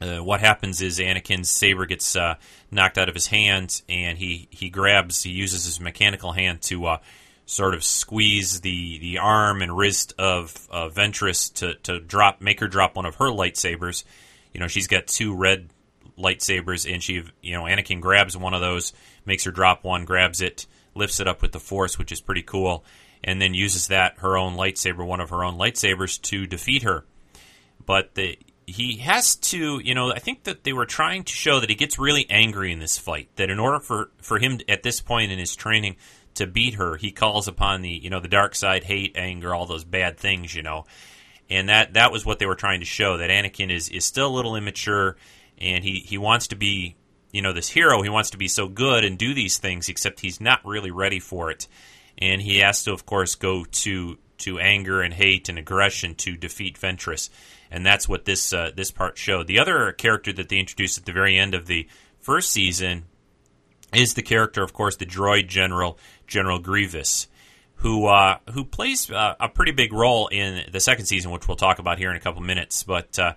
[0.00, 2.34] Uh, what happens is Anakin's saber gets uh,
[2.72, 6.86] knocked out of his hand, and he he grabs, he uses his mechanical hand to
[6.86, 6.98] uh,
[7.46, 12.68] sort of squeeze the, the arm and wrist of Ventress to to drop, make her
[12.68, 14.02] drop one of her lightsabers.
[14.52, 15.68] You know, she's got two red
[16.18, 18.92] lightsabers, and she, you know, Anakin grabs one of those,
[19.24, 22.42] makes her drop one, grabs it, lifts it up with the Force, which is pretty
[22.42, 22.84] cool,
[23.22, 27.04] and then uses that her own lightsaber, one of her own lightsabers, to defeat her.
[27.84, 31.60] But the he has to, you know, I think that they were trying to show
[31.60, 33.28] that he gets really angry in this fight.
[33.36, 35.96] That in order for for him at this point in his training
[36.34, 39.66] to beat her, he calls upon the, you know, the dark side, hate, anger, all
[39.66, 40.86] those bad things, you know.
[41.50, 44.28] And that that was what they were trying to show that Anakin is is still
[44.28, 45.16] a little immature
[45.58, 46.96] and he he wants to be,
[47.32, 50.20] you know, this hero, he wants to be so good and do these things except
[50.20, 51.66] he's not really ready for it.
[52.18, 56.36] And he has to of course go to to anger and hate and aggression to
[56.36, 57.30] defeat Ventress
[57.72, 59.46] and that's what this uh, this part showed.
[59.46, 61.88] The other character that they introduced at the very end of the
[62.20, 63.04] first season
[63.94, 67.28] is the character, of course, the droid general General Grievous,
[67.76, 71.56] who uh, who plays uh, a pretty big role in the second season, which we'll
[71.56, 72.82] talk about here in a couple minutes.
[72.82, 73.32] But uh,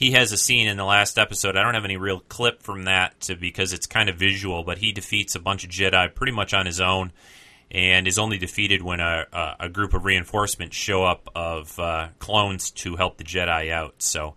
[0.00, 1.58] he has a scene in the last episode.
[1.58, 4.78] I don't have any real clip from that to, because it's kind of visual, but
[4.78, 7.12] he defeats a bunch of Jedi pretty much on his own
[7.70, 12.08] and is only defeated when a, a, a group of reinforcements show up of uh,
[12.18, 13.96] clones to help the Jedi out.
[13.98, 14.36] So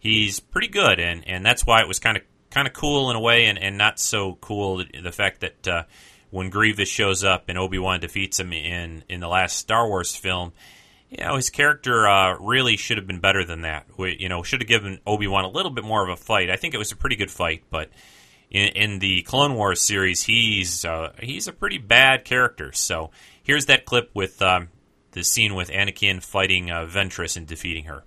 [0.00, 3.16] he's pretty good, and, and that's why it was kind of kind of cool in
[3.16, 5.84] a way, and, and not so cool the fact that uh,
[6.30, 10.16] when Grievous shows up and Obi Wan defeats him in in the last Star Wars
[10.16, 10.52] film.
[11.16, 13.86] You know, his character uh, really should have been better than that.
[13.96, 16.50] We, you know, should have given Obi Wan a little bit more of a fight.
[16.50, 17.90] I think it was a pretty good fight, but
[18.50, 22.72] in, in the Clone Wars series, he's uh, he's a pretty bad character.
[22.72, 23.10] So
[23.42, 24.68] here's that clip with um,
[25.12, 28.04] the scene with Anakin fighting uh, Ventress and defeating her.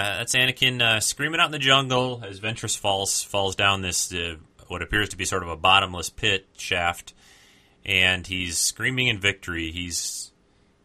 [0.00, 4.12] Uh, that's Anakin uh, screaming out in the jungle as Ventress falls falls down this
[4.14, 4.36] uh,
[4.68, 7.12] what appears to be sort of a bottomless pit shaft,
[7.84, 9.70] and he's screaming in victory.
[9.70, 10.32] He's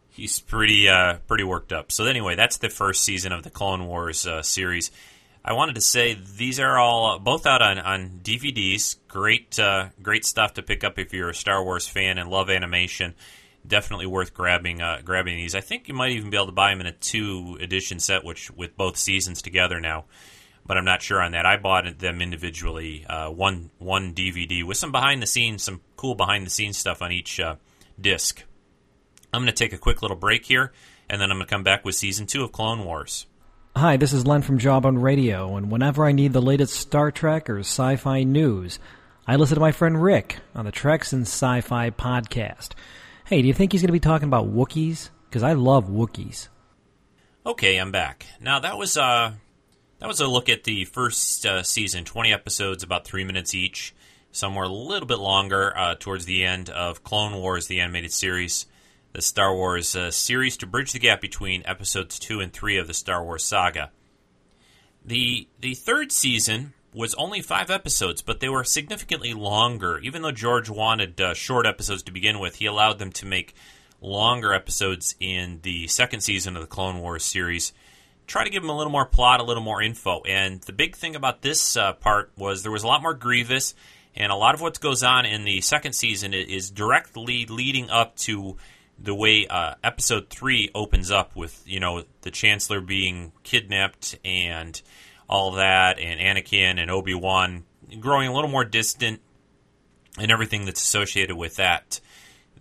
[0.10, 1.94] he's pretty uh, pretty worked up.
[1.94, 4.92] So anyway, that's the first season of the Clone Wars uh, series.
[5.46, 8.98] I wanted to say these are all uh, both out on, on DVDs.
[9.08, 9.58] Great
[10.02, 13.14] great stuff to pick up if you're a Star Wars fan and love animation.
[13.66, 15.56] Definitely worth grabbing uh, grabbing these.
[15.56, 18.24] I think you might even be able to buy them in a two edition set,
[18.24, 20.06] which with both seasons together now.
[20.68, 21.46] But I'm not sure on that.
[21.46, 26.16] I bought them individually, uh, one one DVD with some behind the scenes, some cool
[26.16, 27.40] behind the scenes stuff on each
[28.00, 28.44] disc.
[29.34, 30.72] I'm going to take a quick little break here,
[31.10, 33.26] and then I'm going to come back with season two of Clone Wars.
[33.76, 37.12] Hi, this is Len from Job on Radio, and whenever I need the latest Star
[37.12, 38.80] Trek or sci fi news,
[39.28, 42.70] I listen to my friend Rick on the Treks and Sci Fi podcast.
[43.26, 45.10] Hey, do you think he's going to be talking about Wookiees?
[45.28, 46.50] Because I love Wookiees.
[47.46, 48.26] Okay, I'm back.
[48.40, 49.34] Now, that was, uh,
[50.00, 53.96] that was a look at the first uh, season, 20 episodes, about three minutes each.
[54.32, 58.68] Somewhere a little bit longer uh, towards the end of Clone Wars, the animated series
[59.16, 62.88] the Star Wars uh, series to bridge the gap between episodes 2 and 3 of
[62.88, 63.92] the Star Wars saga.
[65.06, 70.00] The the third season was only 5 episodes, but they were significantly longer.
[70.00, 73.54] Even though George wanted uh, short episodes to begin with, he allowed them to make
[74.02, 77.74] longer episodes in the second season of the Clone Wars series.
[78.28, 80.22] Try to give them a little more plot, a little more info.
[80.24, 83.76] And the big thing about this uh, part was there was a lot more Grievous,
[84.16, 88.16] and a lot of what goes on in the second season is directly leading up
[88.18, 88.58] to
[88.98, 94.82] the way uh, episode three opens up with you know the Chancellor being kidnapped and
[95.30, 97.64] all that, and Anakin and Obi Wan
[98.00, 99.22] growing a little more distant,
[100.18, 102.00] and everything that's associated with that.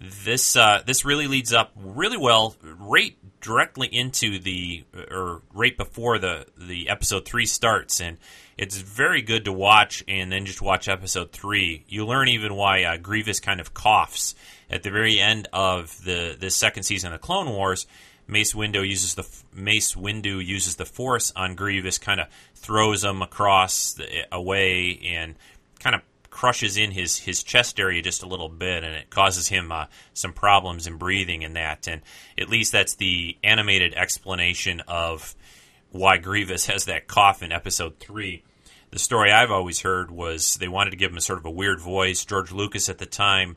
[0.00, 6.18] This uh, this really leads up really well, right directly into the or right before
[6.18, 8.18] the the episode three starts, and
[8.58, 10.02] it's very good to watch.
[10.08, 11.84] And then just watch episode three.
[11.88, 14.34] You learn even why uh, Grievous kind of coughs
[14.68, 17.86] at the very end of the the second season of Clone Wars,
[18.26, 22.28] Mace Windu uses the Mace Windu uses the Force on Grievous, kind of
[22.64, 25.34] throws him across the, away and
[25.80, 26.00] kind of
[26.30, 29.84] crushes in his his chest area just a little bit, and it causes him uh,
[30.14, 31.86] some problems in breathing in that.
[31.86, 32.00] And
[32.38, 35.36] at least that's the animated explanation of
[35.90, 38.42] why Grievous has that cough in Episode three.
[38.90, 41.50] The story I've always heard was they wanted to give him a sort of a
[41.50, 42.24] weird voice.
[42.24, 43.56] George Lucas at the time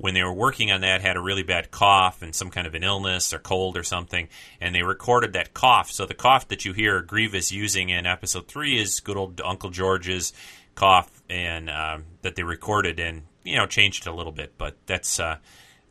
[0.00, 2.74] when they were working on that had a really bad cough and some kind of
[2.74, 4.28] an illness or cold or something,
[4.58, 5.90] and they recorded that cough.
[5.90, 9.68] So the cough that you hear Grievous using in episode three is good old Uncle
[9.68, 10.32] George's
[10.74, 14.76] cough, and um, that they recorded and you know changed it a little bit, but
[14.86, 15.20] that's.
[15.20, 15.36] Uh,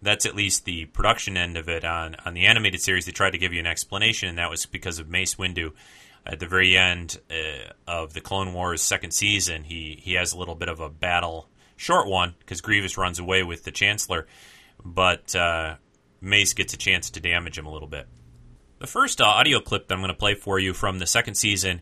[0.01, 1.83] that's at least the production end of it.
[1.83, 4.65] On on the animated series, they tried to give you an explanation, and that was
[4.65, 5.73] because of Mace Windu.
[6.25, 10.37] At the very end uh, of the Clone Wars second season, he he has a
[10.37, 11.49] little bit of a battle
[11.79, 14.27] short one because Grievous runs away with the Chancellor,
[14.83, 15.75] but uh,
[16.19, 18.05] Mace gets a chance to damage him a little bit.
[18.79, 21.35] The first uh, audio clip that I'm going to play for you from the second
[21.35, 21.81] season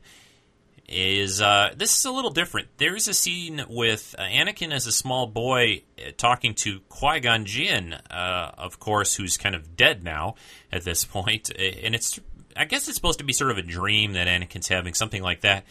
[0.87, 2.67] is uh, this is a little different.
[2.77, 7.45] There's a scene with uh, Anakin as a small boy uh, talking to Qui Gon
[7.45, 10.35] Jinn, uh, of course, who's kind of dead now
[10.71, 12.19] at this point, and it's
[12.55, 15.41] I guess it's supposed to be sort of a dream that Anakin's having, something like
[15.41, 15.65] that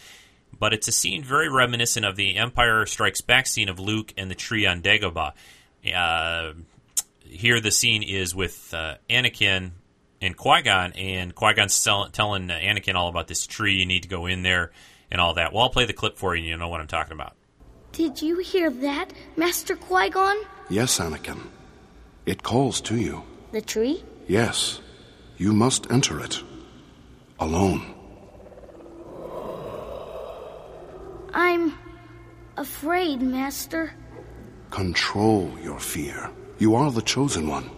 [0.57, 4.29] but it's a scene very reminiscent of the Empire Strikes Back scene of Luke and
[4.29, 5.33] the tree on Dagobah.
[5.95, 6.53] Uh,
[7.23, 9.71] here, the scene is with uh, Anakin
[10.21, 13.75] and Qui Gon, and Qui Gon's tell- telling Anakin all about this tree.
[13.75, 14.71] You need to go in there
[15.11, 15.53] and all that.
[15.53, 17.33] Well, I'll play the clip for you, and you know what I'm talking about.
[17.91, 20.37] Did you hear that, Master Qui Gon?
[20.69, 21.39] Yes, Anakin.
[22.25, 23.23] It calls to you.
[23.51, 24.03] The tree?
[24.27, 24.81] Yes.
[25.37, 26.41] You must enter it.
[27.39, 27.93] Alone.
[31.33, 31.73] I'm
[32.57, 33.93] afraid, Master.
[34.71, 36.29] Control your fear.
[36.59, 37.69] You are the chosen one,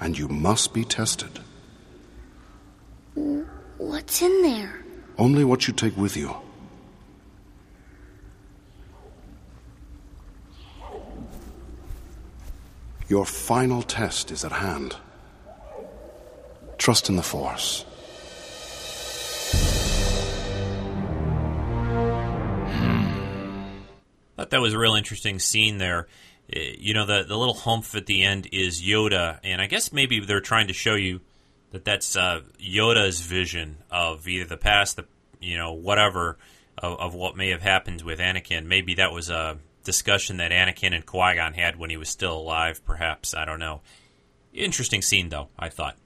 [0.00, 1.40] and you must be tested.
[3.78, 4.84] What's in there?
[5.16, 6.34] Only what you take with you.
[13.08, 14.94] Your final test is at hand.
[16.76, 17.86] Trust in the Force.
[24.38, 26.06] Thought that was a real interesting scene there.
[26.52, 29.92] Eh, you know, the the little humph at the end is Yoda, and I guess
[29.92, 31.20] maybe they're trying to show you
[31.72, 35.06] that that's uh, Yoda's vision of either the past, the
[35.40, 36.38] you know whatever
[36.78, 38.66] of, of, what may have happened with Anakin.
[38.66, 42.38] Maybe that was a discussion that Anakin and Qui Gon had when he was still
[42.38, 42.84] alive.
[42.84, 43.80] Perhaps I don't know.
[44.54, 45.48] Interesting scene though.
[45.58, 45.96] I thought.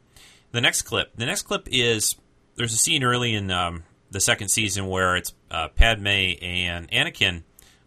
[0.52, 1.14] The next clip.
[1.16, 2.16] The next clip is
[2.56, 6.06] there's a scene early in um, the second season where it's uh, Padme
[6.42, 7.42] and Anakin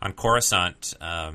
[0.05, 1.31] on Coruscant, uh,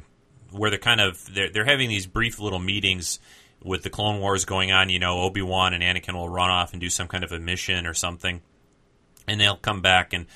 [0.52, 3.18] where they're kind of they're, they're having these brief little meetings
[3.62, 6.72] with the Clone Wars going on, you know, Obi Wan and Anakin will run off
[6.72, 8.40] and do some kind of a mission or something,
[9.26, 10.12] and they'll come back.
[10.12, 10.26] And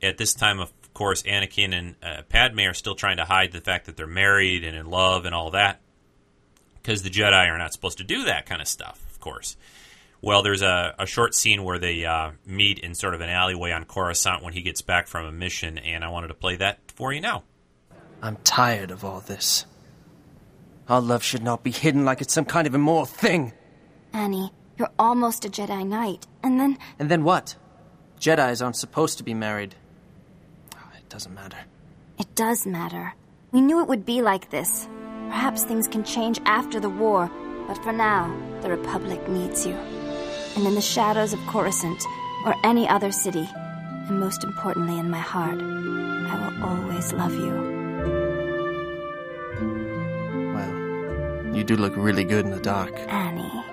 [0.00, 3.60] at this time, of course, Anakin and uh, Padme are still trying to hide the
[3.60, 5.80] fact that they're married and in love and all that,
[6.74, 9.56] because the Jedi are not supposed to do that kind of stuff, of course.
[10.20, 13.70] Well, there's a, a short scene where they uh, meet in sort of an alleyway
[13.72, 16.78] on Coruscant when he gets back from a mission, and I wanted to play that
[16.92, 17.44] for you now.
[18.22, 19.64] I'm tired of all this.
[20.88, 23.52] Our love should not be hidden like it's some kind of immoral thing.
[24.12, 26.78] Annie, you're almost a Jedi Knight, and then.
[26.98, 27.56] And then what?
[28.20, 29.74] Jedis aren't supposed to be married.
[30.76, 31.58] Oh, it doesn't matter.
[32.18, 33.14] It does matter.
[33.52, 34.88] We knew it would be like this.
[35.28, 37.30] Perhaps things can change after the war,
[37.66, 39.74] but for now, the Republic needs you.
[40.56, 42.02] And in the shadows of Coruscant,
[42.44, 43.48] or any other city,
[44.08, 47.87] and most importantly in my heart, I will always love you.
[51.58, 52.96] You do look really good in the dark.
[53.08, 53.64] Annie.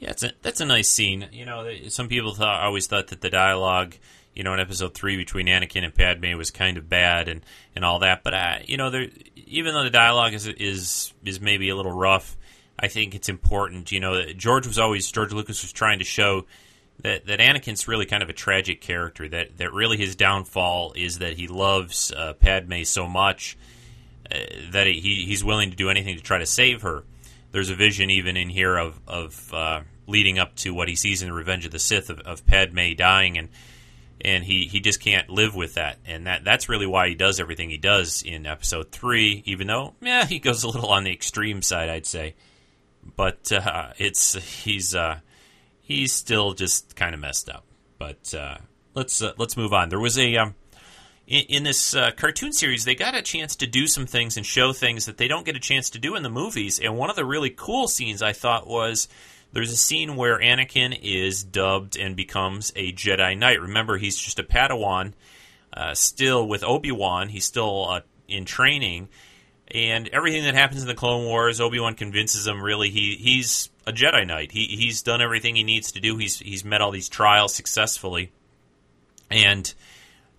[0.00, 1.30] Yeah, it's a, that's a nice scene.
[1.32, 3.94] You know, some people thought, always thought that the dialogue,
[4.34, 7.42] you know, in episode three between Anakin and Padme was kind of bad and,
[7.74, 8.22] and all that.
[8.22, 9.06] But uh, you know, there,
[9.46, 12.36] even though the dialogue is is is maybe a little rough,
[12.78, 13.90] I think it's important.
[13.90, 16.44] You know, George was always George Lucas was trying to show
[17.00, 19.26] that that Anakin's really kind of a tragic character.
[19.26, 23.56] That that really his downfall is that he loves uh, Padme so much
[24.72, 27.04] that he he's willing to do anything to try to save her.
[27.50, 31.22] There's a vision even in here of of uh, leading up to what he sees
[31.22, 33.48] in the Revenge of the Sith of, of Padme dying, and
[34.20, 37.38] and he, he just can't live with that, and that that's really why he does
[37.38, 39.42] everything he does in Episode Three.
[39.46, 42.34] Even though, yeah, he goes a little on the extreme side, I'd say,
[43.16, 45.20] but uh, it's he's uh,
[45.80, 47.64] he's still just kind of messed up.
[47.98, 48.58] But uh,
[48.94, 49.88] let's uh, let's move on.
[49.88, 50.54] There was a um,
[51.28, 54.44] in, in this uh, cartoon series, they got a chance to do some things and
[54.44, 56.80] show things that they don't get a chance to do in the movies.
[56.80, 59.08] And one of the really cool scenes I thought was
[59.52, 63.60] there's a scene where Anakin is dubbed and becomes a Jedi Knight.
[63.60, 65.12] Remember, he's just a Padawan,
[65.72, 67.28] uh, still with Obi Wan.
[67.28, 69.08] He's still uh, in training,
[69.68, 73.70] and everything that happens in the Clone Wars, Obi Wan convinces him really he he's
[73.86, 74.52] a Jedi Knight.
[74.52, 76.16] He he's done everything he needs to do.
[76.16, 78.32] He's he's met all these trials successfully,
[79.30, 79.72] and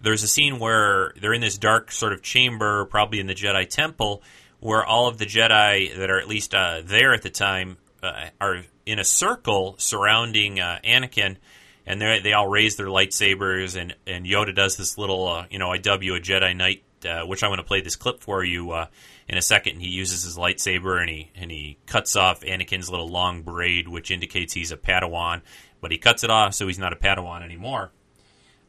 [0.01, 3.67] there's a scene where they're in this dark sort of chamber, probably in the Jedi
[3.67, 4.23] Temple,
[4.59, 8.29] where all of the Jedi that are at least uh, there at the time uh,
[8.39, 11.37] are in a circle surrounding uh, Anakin,
[11.85, 15.59] and they they all raise their lightsabers, and, and Yoda does this little, uh, you
[15.59, 18.71] know, IW a Jedi Knight, uh, which I'm going to play this clip for you
[18.71, 18.87] uh,
[19.27, 19.79] in a second.
[19.79, 24.11] He uses his lightsaber and he and he cuts off Anakin's little long braid, which
[24.11, 25.41] indicates he's a Padawan,
[25.81, 27.91] but he cuts it off so he's not a Padawan anymore.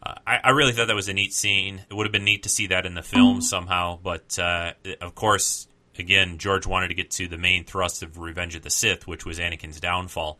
[0.02, 1.82] Uh, I, I, really thought that was a neat scene.
[1.90, 3.40] It would have been neat to see that in the film mm-hmm.
[3.42, 8.18] somehow, but uh, of course, again, George wanted to get to the main thrust of
[8.18, 10.38] Revenge of the Sith, which was Anakin's downfall.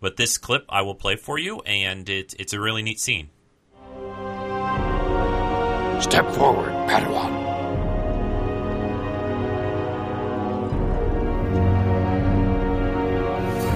[0.00, 3.30] But this clip I will play for you, and it, it's a really neat scene.
[6.00, 7.48] Step forward, Padawan.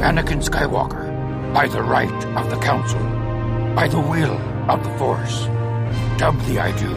[0.01, 3.01] Anakin Skywalker, by the right of the Council,
[3.75, 5.45] by the will of the Force.
[6.17, 6.89] The I do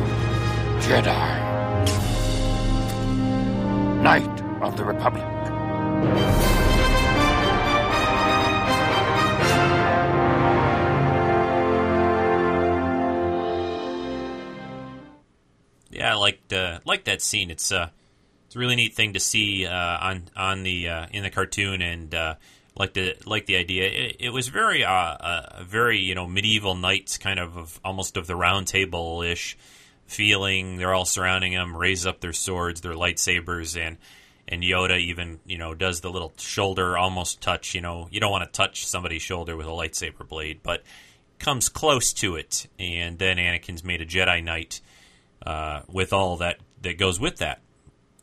[0.87, 1.47] Jedi.
[4.01, 5.23] Knight of the Republic.
[15.89, 17.51] Yeah, I liked uh, like that scene.
[17.51, 17.89] It's uh,
[18.45, 21.81] it's a really neat thing to see uh, on on the uh, in the cartoon,
[21.81, 22.35] and uh,
[22.77, 23.85] like the like the idea.
[23.89, 28.17] It, it was very uh, uh, very you know medieval knights kind of, of almost
[28.17, 29.57] of the round table ish
[30.05, 30.77] feeling.
[30.77, 33.97] They're all surrounding them, raise up their swords, their lightsabers, and
[34.47, 37.73] and Yoda even you know does the little shoulder almost touch.
[37.73, 40.83] You know you don't want to touch somebody's shoulder with a lightsaber blade, but
[41.39, 42.67] comes close to it.
[42.79, 44.81] And then Anakin's made a Jedi Knight
[45.45, 47.61] uh, with all that that goes with that.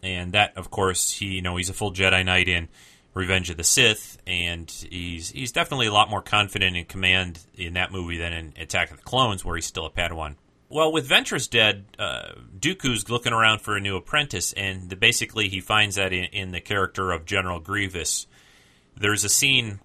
[0.02, 2.68] And that, of course, he you know he's a full Jedi Knight in
[3.15, 7.75] Revenge of the Sith, and he's he's definitely a lot more confident in command in
[7.75, 10.35] that movie than in Attack of the Clones, where he's still a Padawan.
[10.69, 15.49] Well, with Ventress dead, uh, Dooku's looking around for a new apprentice, and the, basically
[15.49, 18.27] he finds that in, in, the character of General Grievous.
[18.97, 19.79] There's a scene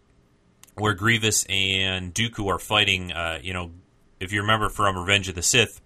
[0.74, 3.12] where Grievous and Dooku are fighting.
[3.12, 3.72] Uh, you know,
[4.20, 5.80] if you remember from Revenge of the Sith,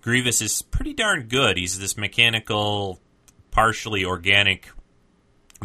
[0.00, 1.58] Grievous is pretty darn good.
[1.58, 2.98] He's this mechanical,
[3.50, 4.70] partially organic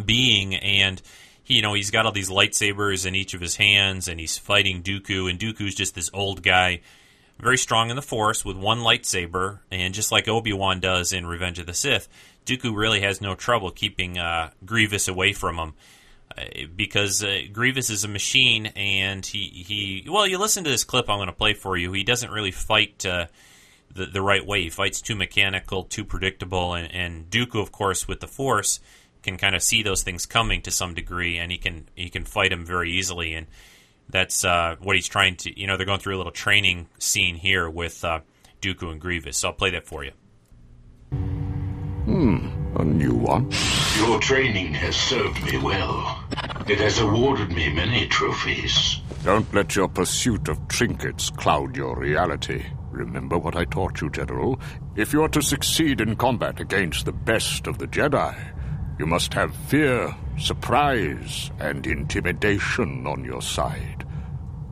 [0.04, 1.00] being, and
[1.42, 4.38] he, you know he's got all these lightsabers in each of his hands, and he's
[4.38, 6.80] fighting Dooku, and Dooku's just this old guy
[7.38, 11.26] very strong in the Force with one lightsaber, and just like Obi Wan does in
[11.26, 12.08] Revenge of the Sith,
[12.46, 15.74] Dooku really has no trouble keeping uh, Grievous away from him.
[16.36, 20.84] Uh, because uh, Grievous is a machine, and he, he well, you listen to this
[20.84, 21.92] clip I'm going to play for you.
[21.92, 23.26] He doesn't really fight uh,
[23.94, 24.62] the the right way.
[24.62, 28.80] He fights too mechanical, too predictable, and, and Dooku, of course, with the Force,
[29.26, 32.24] can kind of see those things coming to some degree, and he can he can
[32.24, 33.34] fight them very easily.
[33.34, 33.46] And
[34.08, 35.60] that's uh, what he's trying to.
[35.60, 38.20] You know, they're going through a little training scene here with uh,
[38.62, 39.38] Dooku and Grievous.
[39.38, 40.12] So I'll play that for you.
[41.10, 43.50] Hmm, a new one.
[43.98, 46.24] Your training has served me well.
[46.68, 49.00] It has awarded me many trophies.
[49.24, 52.64] Don't let your pursuit of trinkets cloud your reality.
[52.92, 54.58] Remember what I taught you, General.
[54.94, 58.55] If you are to succeed in combat against the best of the Jedi,
[58.98, 64.04] you must have fear, surprise, and intimidation on your side.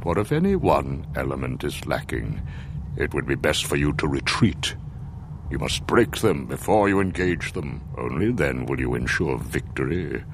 [0.02, 2.42] For if any one element is lacking,
[2.96, 4.76] it would be best for you to retreat.
[5.50, 7.82] You must break them before you engage them.
[7.98, 10.24] Only then will you ensure victory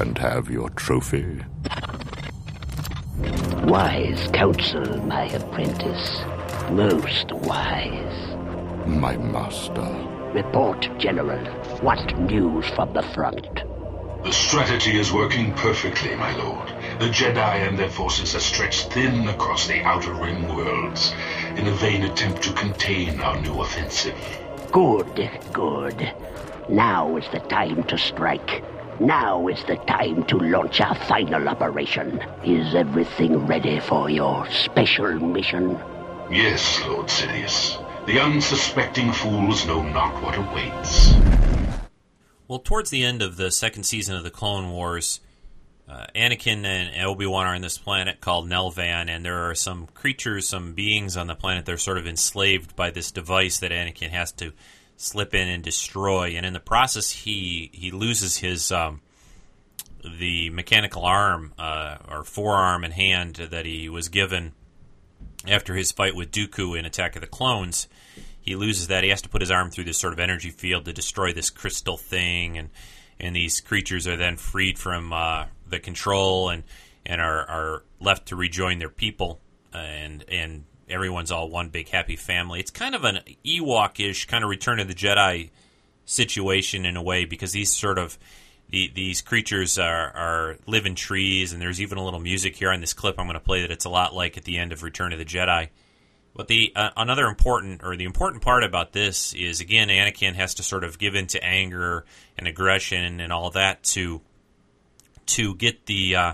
[0.00, 1.40] and have your trophy.
[3.64, 6.20] Wise counsel, my apprentice.
[6.70, 8.36] Most wise.
[8.86, 10.11] My master.
[10.32, 11.44] Report, General.
[11.82, 13.64] What news from the front?
[14.24, 16.68] The strategy is working perfectly, my lord.
[17.00, 21.12] The Jedi and their forces are stretched thin across the Outer Rim worlds
[21.56, 24.16] in a vain attempt to contain our new offensive.
[24.70, 26.14] Good, good.
[26.70, 28.64] Now is the time to strike.
[29.00, 32.24] Now is the time to launch our final operation.
[32.42, 35.78] Is everything ready for your special mission?
[36.30, 37.81] Yes, Lord Sidious.
[38.04, 41.14] The unsuspecting fools know not what awaits.
[42.48, 45.20] Well, towards the end of the second season of the Clone Wars,
[45.88, 49.86] uh, Anakin and Obi Wan are on this planet called Nelvaan, and there are some
[49.86, 53.70] creatures, some beings on the planet that are sort of enslaved by this device that
[53.70, 54.52] Anakin has to
[54.96, 56.30] slip in and destroy.
[56.36, 59.00] And in the process, he he loses his um,
[60.02, 64.54] the mechanical arm uh, or forearm and hand that he was given
[65.48, 67.88] after his fight with Dooku in Attack of the Clones.
[68.40, 69.04] He loses that.
[69.04, 71.50] He has to put his arm through this sort of energy field to destroy this
[71.50, 72.70] crystal thing, and
[73.20, 76.64] and these creatures are then freed from uh, the control and
[77.06, 79.40] and are, are left to rejoin their people,
[79.72, 82.60] and and everyone's all one big happy family.
[82.60, 85.50] It's kind of an Ewok-ish kind of Return of the Jedi
[86.04, 88.18] situation in a way because these sort of
[88.72, 92.72] the, these creatures are, are live in trees, and there's even a little music here
[92.72, 94.72] on this clip I'm going to play that it's a lot like at the end
[94.72, 95.68] of Return of the Jedi.
[96.34, 100.54] But the uh, another important or the important part about this is again Anakin has
[100.54, 102.06] to sort of give in to anger
[102.38, 104.22] and aggression and all that to
[105.26, 106.32] to get the uh,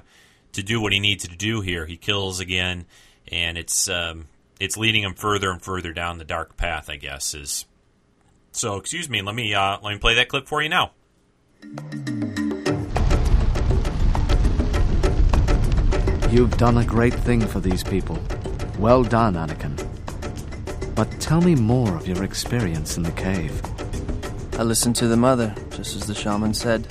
[0.53, 1.85] to do what he needs to do here.
[1.85, 2.87] He kills again,
[3.27, 4.29] and it's um,
[4.61, 6.89] it's leading him further and further down the dark path.
[6.89, 7.67] I guess is
[8.53, 8.77] so.
[8.77, 9.21] Excuse me.
[9.23, 10.93] Let me uh, let me play that clip for you now.
[16.31, 18.19] You've done a great thing for these people.
[18.79, 19.77] Well done, Anakin.
[20.95, 23.63] But tell me more of your experience in the cave.
[24.59, 26.87] I listened to the mother, just as the shaman said.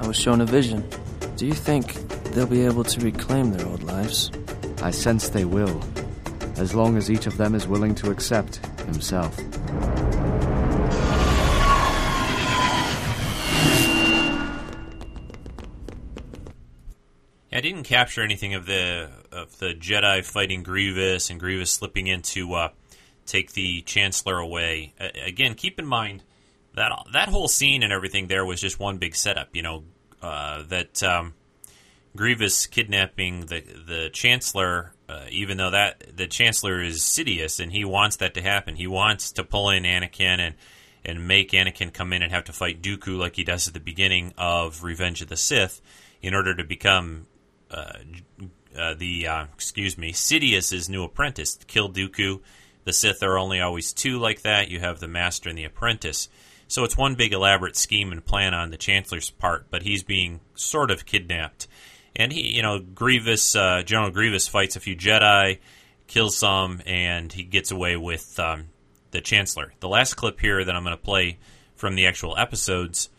[0.00, 0.88] I was shown a vision.
[1.36, 1.94] Do you think
[2.32, 4.30] they'll be able to reclaim their old lives?
[4.82, 5.82] I sense they will,
[6.56, 9.36] as long as each of them is willing to accept himself.
[17.82, 22.54] Didn't capture anything of the of the Jedi fighting Grievous and Grievous slipping in to
[22.54, 22.68] uh,
[23.26, 24.94] take the Chancellor away.
[25.00, 26.22] Uh, again, keep in mind
[26.74, 29.48] that that whole scene and everything there was just one big setup.
[29.52, 29.84] You know
[30.22, 31.34] uh, that um,
[32.14, 37.84] Grievous kidnapping the the Chancellor, uh, even though that the Chancellor is Sidious and he
[37.84, 38.76] wants that to happen.
[38.76, 40.54] He wants to pull in Anakin and
[41.04, 43.80] and make Anakin come in and have to fight Dooku like he does at the
[43.80, 45.80] beginning of Revenge of the Sith
[46.20, 47.26] in order to become
[47.72, 47.92] uh,
[48.76, 51.58] uh, the uh, excuse me Sidious's new apprentice.
[51.66, 52.40] Kill Dooku.
[52.84, 54.68] The Sith are only always two like that.
[54.68, 56.28] You have the Master and the Apprentice.
[56.66, 60.40] So it's one big elaborate scheme and plan on the Chancellor's part, but he's being
[60.54, 61.68] sort of kidnapped.
[62.16, 65.58] And he, you know, Grievous, uh, General Grievous fights a few Jedi,
[66.06, 68.68] kills some, and he gets away with um,
[69.12, 69.72] the Chancellor.
[69.80, 71.38] The last clip here that I'm going to play
[71.76, 73.10] from the actual episodes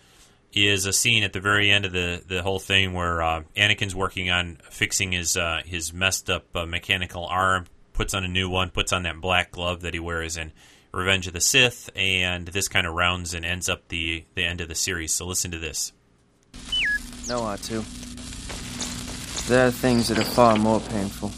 [0.53, 3.95] is a scene at the very end of the, the whole thing where uh, Anakin's
[3.95, 8.49] working on fixing his uh, his messed up uh, mechanical arm, puts on a new
[8.49, 10.51] one, puts on that black glove that he wears in
[10.93, 14.61] Revenge of the Sith, and this kind of rounds and ends up the the end
[14.61, 15.11] of the series.
[15.13, 15.91] So listen to this.
[17.27, 18.27] No, R2.
[19.47, 21.31] There are things that are far more painful.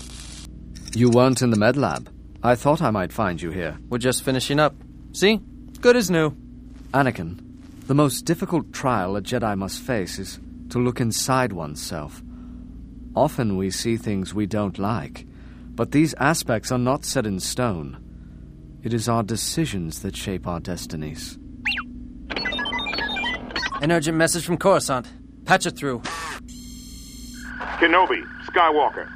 [0.94, 2.10] You weren't in the med lab.
[2.44, 3.78] I thought I might find you here.
[3.90, 4.76] We're just finishing up.
[5.14, 5.42] See?
[5.82, 6.32] Good as new.
[6.94, 7.45] Anakin,
[7.88, 12.24] the most difficult trial a Jedi must face is to look inside oneself.
[13.16, 15.26] Often we see things we don't like,
[15.76, 18.02] but these aspects are not set in stone.
[18.84, 21.38] It is our decisions that shape our destinies.
[23.82, 25.08] An urgent message from Coruscant.
[25.46, 26.00] Patch it through.
[27.78, 29.08] Kenobi, Skywalker.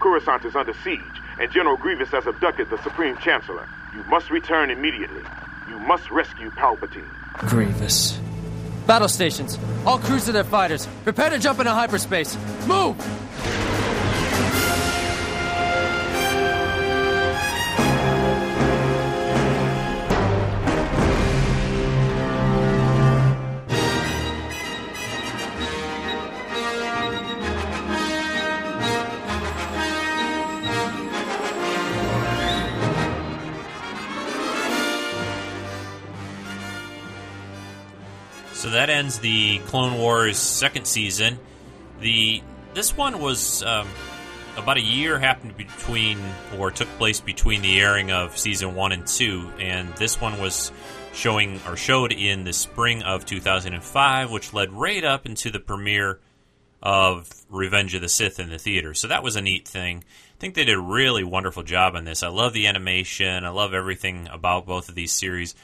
[0.00, 0.98] Coruscant is under siege,
[1.40, 3.68] and General Grievous has abducted the Supreme Chancellor.
[3.94, 5.22] You must return immediately.
[5.68, 7.17] You must rescue Palpatine.
[7.34, 8.18] Grievous.
[8.86, 9.58] Battle stations.
[9.86, 10.86] All crews to their fighters.
[11.04, 12.36] Prepare to jump into hyperspace.
[12.66, 12.96] Move!
[38.88, 41.38] That ends the Clone Wars second season.
[42.00, 43.86] The this one was um,
[44.56, 46.18] about a year happened between
[46.58, 50.72] or took place between the airing of season one and two, and this one was
[51.12, 56.20] showing or showed in the spring of 2005, which led right up into the premiere
[56.82, 58.94] of Revenge of the Sith in the theater.
[58.94, 59.98] So that was a neat thing.
[59.98, 62.22] I think they did a really wonderful job on this.
[62.22, 63.44] I love the animation.
[63.44, 65.54] I love everything about both of these series.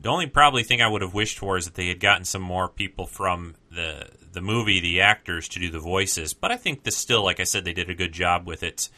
[0.00, 2.42] The only probably thing I would have wished for is that they had gotten some
[2.42, 6.34] more people from the the movie, the actors, to do the voices.
[6.34, 8.88] But I think this still, like I said, they did a good job with it.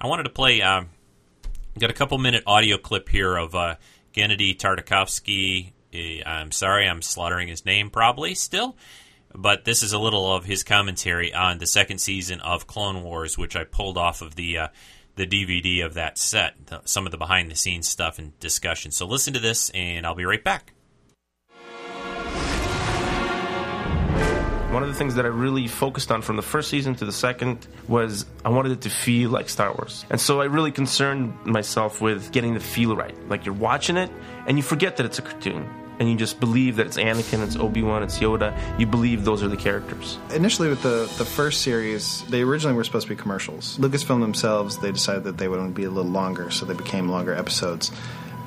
[0.00, 0.60] I wanted to play.
[0.60, 0.90] Um,
[1.78, 3.76] got a couple minute audio clip here of uh,
[4.12, 5.72] Gennady Tartakovsky.
[5.94, 8.76] Uh, I'm sorry, I'm slaughtering his name probably still,
[9.34, 13.38] but this is a little of his commentary on the second season of Clone Wars,
[13.38, 14.68] which I pulled off of the uh,
[15.18, 16.54] the DVD of that set,
[16.84, 18.92] some of the behind the scenes stuff and discussion.
[18.92, 20.72] So listen to this, and I'll be right back.
[24.70, 27.12] One of the things that I really focused on from the first season to the
[27.12, 30.04] second was I wanted it to feel like Star Wars.
[30.08, 33.16] And so I really concerned myself with getting the feel right.
[33.28, 34.10] Like you're watching it
[34.46, 35.68] and you forget that it's a cartoon.
[35.98, 38.56] And you just believe that it's Anakin, it's Obi Wan, it's Yoda.
[38.78, 40.18] You believe those are the characters.
[40.32, 43.76] Initially, with the, the first series, they originally were supposed to be commercials.
[43.78, 47.34] Lucasfilm themselves, they decided that they would be a little longer, so they became longer
[47.34, 47.90] episodes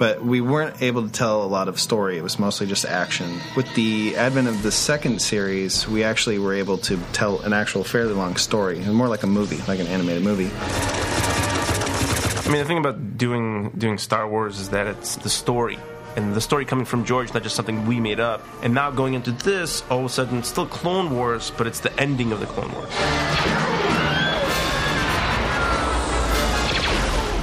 [0.02, 2.18] but we weren't able to tell a lot of story.
[2.18, 3.40] It was mostly just action.
[3.56, 7.84] With the advent of the second series, we actually were able to tell an actual
[7.84, 10.50] fairly long story, more like a movie, like an animated movie.
[10.56, 15.78] I mean, the thing about doing doing Star Wars is that it's the story.
[16.16, 18.46] And the story coming from George, not just something we made up.
[18.62, 21.80] And now going into this, all of a sudden, it's still Clone Wars, but it's
[21.80, 22.94] the ending of the Clone Wars.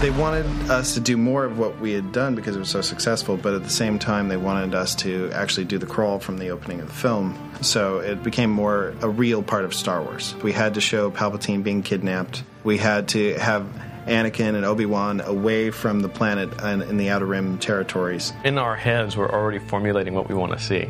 [0.01, 2.81] they wanted us to do more of what we had done because it was so
[2.81, 6.39] successful, but at the same time, they wanted us to actually do the crawl from
[6.39, 7.37] the opening of the film.
[7.63, 10.37] So it became more a real part of Star Wars.
[10.37, 12.45] We had to show Palpatine being kidnapped.
[12.63, 13.67] We had to have
[14.09, 18.33] Anakin and Obi Wan away from the planet and in the Outer Rim territories.
[18.45, 20.89] In our heads, we're already formulating what we want to see.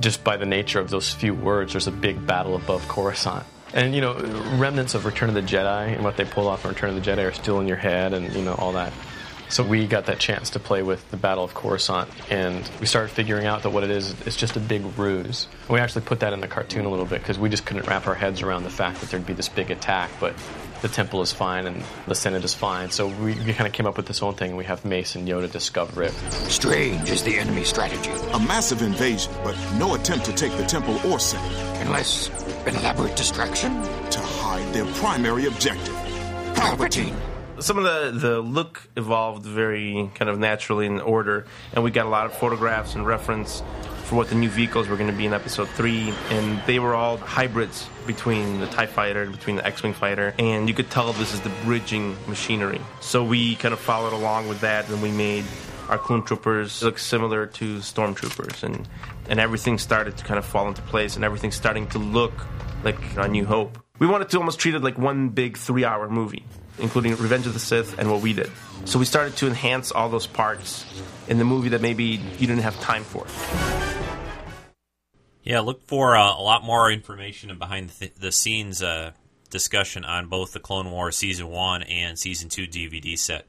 [0.00, 3.44] Just by the nature of those few words, there's a big battle above Coruscant.
[3.74, 4.14] And you know,
[4.58, 7.10] remnants of Return of the Jedi and what they pulled off in Return of the
[7.10, 8.92] Jedi are still in your head, and you know all that.
[9.48, 13.10] So we got that chance to play with the Battle of Coruscant, and we started
[13.10, 15.46] figuring out that what it is, it's just a big ruse.
[15.68, 17.86] And we actually put that in the cartoon a little bit because we just couldn't
[17.86, 20.34] wrap our heads around the fact that there'd be this big attack, but
[20.82, 22.90] the temple is fine and the Senate is fine.
[22.90, 25.14] So we, we kind of came up with this own thing, and we have Mace
[25.14, 26.12] and Yoda discover it.
[26.48, 28.10] Strange is the enemy strategy.
[28.32, 31.86] A massive invasion, but no attempt to take the temple or Senate.
[31.86, 32.28] Unless
[32.66, 33.82] an elaborate distraction?
[34.10, 35.94] To hide their primary objective.
[36.54, 37.14] Palpatine.
[37.58, 42.04] Some of the, the look evolved very kind of naturally in order, and we got
[42.04, 43.62] a lot of photographs and reference
[44.06, 46.94] for what the new vehicles were going to be in episode 3 and they were
[46.94, 51.34] all hybrids between the tie fighter between the x-wing fighter and you could tell this
[51.34, 52.80] is the bridging machinery.
[53.00, 55.44] So we kind of followed along with that and we made
[55.88, 58.88] our clone troopers look similar to stormtroopers and
[59.28, 62.32] and everything started to kind of fall into place and everything's starting to look
[62.84, 63.76] like a new hope.
[63.98, 66.44] We wanted to almost treat it like one big three hour movie
[66.78, 68.50] including revenge of the sith and what we did.
[68.84, 70.84] So we started to enhance all those parts
[71.26, 73.26] in the movie that maybe you didn't have time for
[75.46, 79.12] yeah, look for uh, a lot more information and behind the, the scenes uh,
[79.48, 83.46] discussion on both the Clone Wars Season 1 and Season 2 DVD set.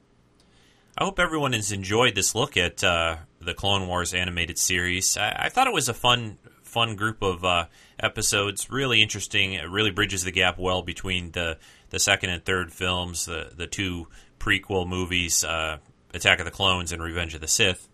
[0.96, 5.18] I hope everyone has enjoyed this look at uh, the Clone Wars animated series.
[5.18, 7.66] I, I, thought it was a fun, fun group of uh,
[8.00, 8.70] episodes.
[8.70, 9.54] Really interesting.
[9.54, 11.58] It really bridges the gap well between the
[11.90, 14.08] the second and third films, the the two
[14.40, 15.78] prequel movies, uh,
[16.14, 17.88] Attack of the Clones and Revenge of the Sith.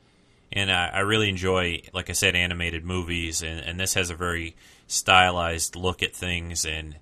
[0.55, 4.15] And I, I really enjoy, like I said, animated movies, and, and this has a
[4.15, 6.95] very stylized look at things, and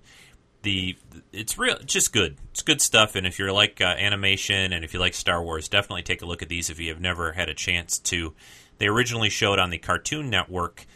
[0.62, 0.96] the
[1.32, 2.38] it's real, just good.
[2.52, 5.68] It's good stuff, and if you're like uh, animation and if you like Star Wars,
[5.68, 8.32] definitely take a look at these if you have never had a chance to.
[8.78, 10.86] They originally showed on the Cartoon Network,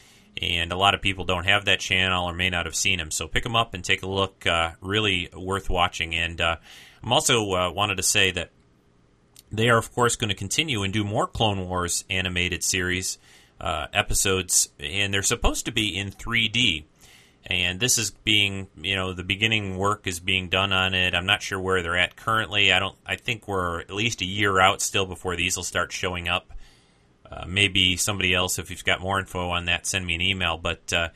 [0.40, 3.10] and a lot of people don't have that channel or may not have seen them.
[3.10, 4.46] So pick them up and take a look.
[4.46, 6.14] Uh, really worth watching.
[6.14, 6.56] And uh,
[7.02, 8.50] I'm also uh, wanted to say that
[9.50, 13.18] they are, of course, going to continue and do more Clone Wars animated series
[13.60, 16.84] uh, episodes, and they're supposed to be in 3D.
[17.48, 21.14] And this is being, you know, the beginning work is being done on it.
[21.14, 22.72] I'm not sure where they're at currently.
[22.72, 22.96] I don't.
[23.06, 26.52] I think we're at least a year out still before these will start showing up.
[27.30, 30.58] Uh, maybe somebody else, if you've got more info on that, send me an email.
[30.58, 31.08] But uh,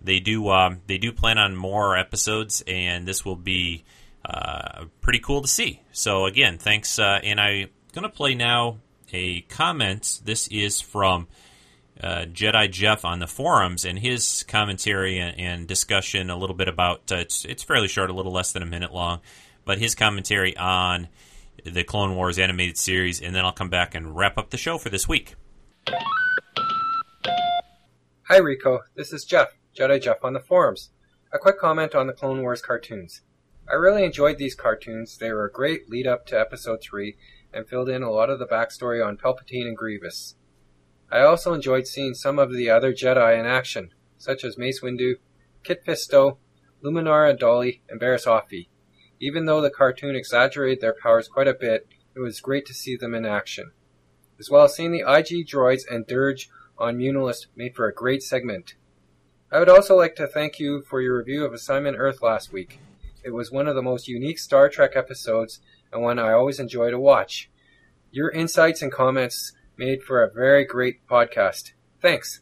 [0.00, 3.84] they do um, they do plan on more episodes, and this will be
[4.24, 5.82] uh, pretty cool to see.
[5.92, 6.98] So again, thanks.
[6.98, 8.78] Uh, and I'm going to play now
[9.12, 10.20] a comment.
[10.24, 11.28] This is from
[12.00, 16.66] uh, Jedi Jeff on the forums, and his commentary and, and discussion a little bit
[16.66, 19.20] about uh, it's it's fairly short, a little less than a minute long,
[19.64, 21.06] but his commentary on
[21.64, 24.76] the Clone Wars animated series, and then I'll come back and wrap up the show
[24.76, 25.36] for this week.
[28.28, 30.90] Hi Rico, this is Jeff, Jedi Jeff on the forums.
[31.32, 33.22] A quick comment on the Clone Wars cartoons.
[33.70, 35.16] I really enjoyed these cartoons.
[35.16, 37.16] They were a great lead up to episode 3
[37.54, 40.34] and filled in a lot of the backstory on Palpatine and Grievous.
[41.10, 45.14] I also enjoyed seeing some of the other Jedi in action, such as Mace Windu,
[45.62, 46.38] Kit Fisto,
[46.82, 48.68] Luminara Unduli, and Barriss Offee.
[49.20, 52.96] Even though the cartoon exaggerated their powers quite a bit, it was great to see
[52.96, 53.70] them in action.
[54.38, 58.22] As well as seeing the IG droids and Durge on Muunilinst made for a great
[58.22, 58.74] segment.
[59.52, 62.80] I would also like to thank you for your review of Assignment Earth last week.
[63.22, 65.60] It was one of the most unique Star Trek episodes
[65.94, 67.50] and one I always enjoy to watch.
[68.10, 71.72] Your insights and comments made for a very great podcast.
[72.02, 72.40] Thanks.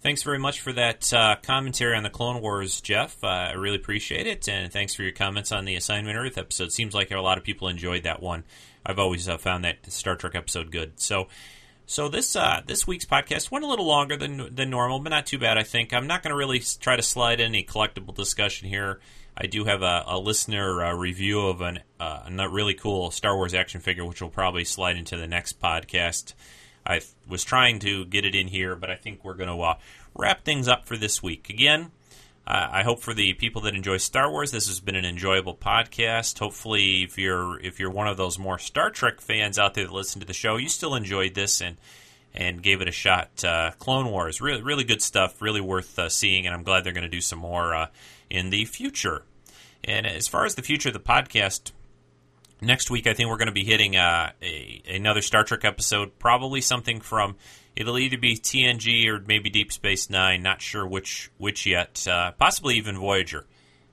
[0.00, 3.22] Thanks very much for that uh, commentary on the Clone Wars, Jeff.
[3.24, 6.70] Uh, I really appreciate it, and thanks for your comments on the Assignment Earth episode.
[6.70, 8.44] Seems like a lot of people enjoyed that one.
[8.84, 11.00] I've always uh, found that Star Trek episode good.
[11.00, 11.26] So,
[11.86, 15.26] so this uh, this week's podcast went a little longer than than normal, but not
[15.26, 15.58] too bad.
[15.58, 19.00] I think I'm not going to really try to slide any collectible discussion here.
[19.36, 23.36] I do have a, a listener uh, review of an, uh, a really cool Star
[23.36, 26.32] Wars action figure, which will probably slide into the next podcast.
[26.86, 29.78] I was trying to get it in here, but I think we're going to uh,
[30.14, 31.50] wrap things up for this week.
[31.50, 31.90] Again,
[32.48, 36.38] I hope for the people that enjoy Star Wars, this has been an enjoyable podcast.
[36.38, 39.92] Hopefully, if you're if you're one of those more Star Trek fans out there that
[39.92, 41.76] listen to the show, you still enjoyed this and
[42.32, 43.44] and gave it a shot.
[43.44, 46.92] Uh, Clone Wars, really really good stuff, really worth uh, seeing, and I'm glad they're
[46.92, 47.74] going to do some more
[48.30, 49.24] in the future.
[49.84, 51.72] And as far as the future of the podcast,
[52.60, 56.18] next week I think we're going to be hitting uh, a, another Star Trek episode,
[56.18, 57.36] probably something from
[57.76, 60.42] it'll either be TNG or maybe Deep Space Nine.
[60.42, 62.06] Not sure which which yet.
[62.08, 63.46] Uh, possibly even Voyager.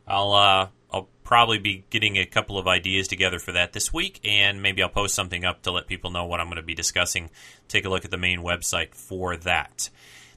[0.08, 4.20] I'll uh, I'll probably be getting a couple of ideas together for that this week,
[4.24, 6.76] and maybe I'll post something up to let people know what I'm going to be
[6.76, 7.30] discussing.
[7.68, 9.90] Take a look at the main website for that.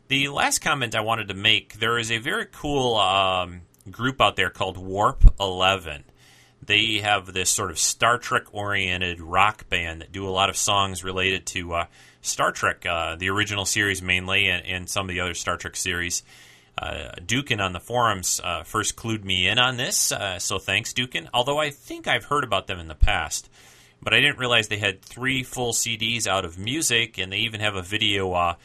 [0.08, 4.36] The last comment I wanted to make: there is a very cool um, group out
[4.36, 6.04] there called Warp Eleven
[6.66, 10.56] they have this sort of Star Trek oriented rock band that do a lot of
[10.56, 11.86] songs related to uh,
[12.22, 15.76] Star Trek, uh, the original series mainly, and, and, some of the other Star Trek
[15.76, 16.22] series.
[16.76, 20.92] Uh, Dukin on the forums uh, first clued me in on this, uh, so thanks,
[20.92, 21.28] Dukin.
[21.32, 23.48] Although I think I've heard about them in the past,
[24.02, 27.60] but I didn't realize they had three full CDs out of music, and they even
[27.60, 28.56] have a video.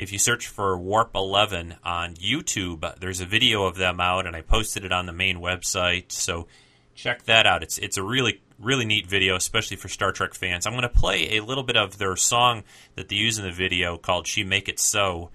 [0.00, 4.34] If you search for Warp 11 on YouTube, there's a video of them out, and
[4.34, 6.10] I posted it on the main website.
[6.10, 6.46] So
[6.94, 7.62] check that out.
[7.62, 10.66] It's it's a really really neat video, especially for Star Trek fans.
[10.66, 12.64] I'm going to play a little bit of their song
[12.96, 15.28] that they use in the video called "She Make It So,"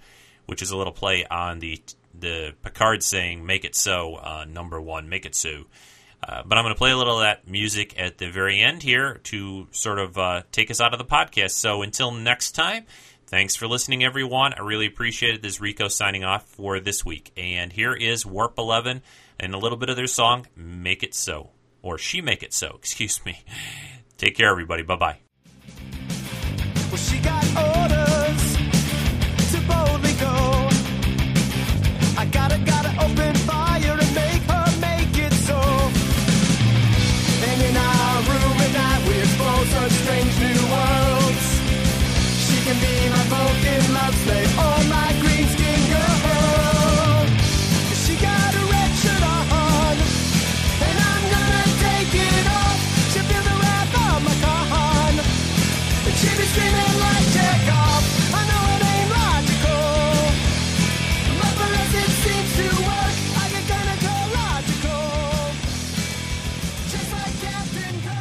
[0.48, 1.80] which is a little play on the
[2.20, 5.66] the Picard saying "Make it so," uh, number one, "Make it so."
[6.28, 8.82] Uh, but I'm going to play a little of that music at the very end
[8.82, 11.52] here to sort of uh, take us out of the podcast.
[11.52, 12.86] So until next time,
[13.28, 14.54] thanks for listening, everyone.
[14.54, 15.42] I really appreciate it.
[15.42, 17.32] This is Rico signing off for this week.
[17.38, 19.02] And here is Warp 11
[19.40, 21.52] and a little bit of their song, Make It So
[21.86, 22.72] or she make it so.
[22.76, 23.40] Excuse me.
[24.18, 24.82] Take care, everybody.
[24.82, 25.18] Bye bye.
[26.92, 27.95] Well,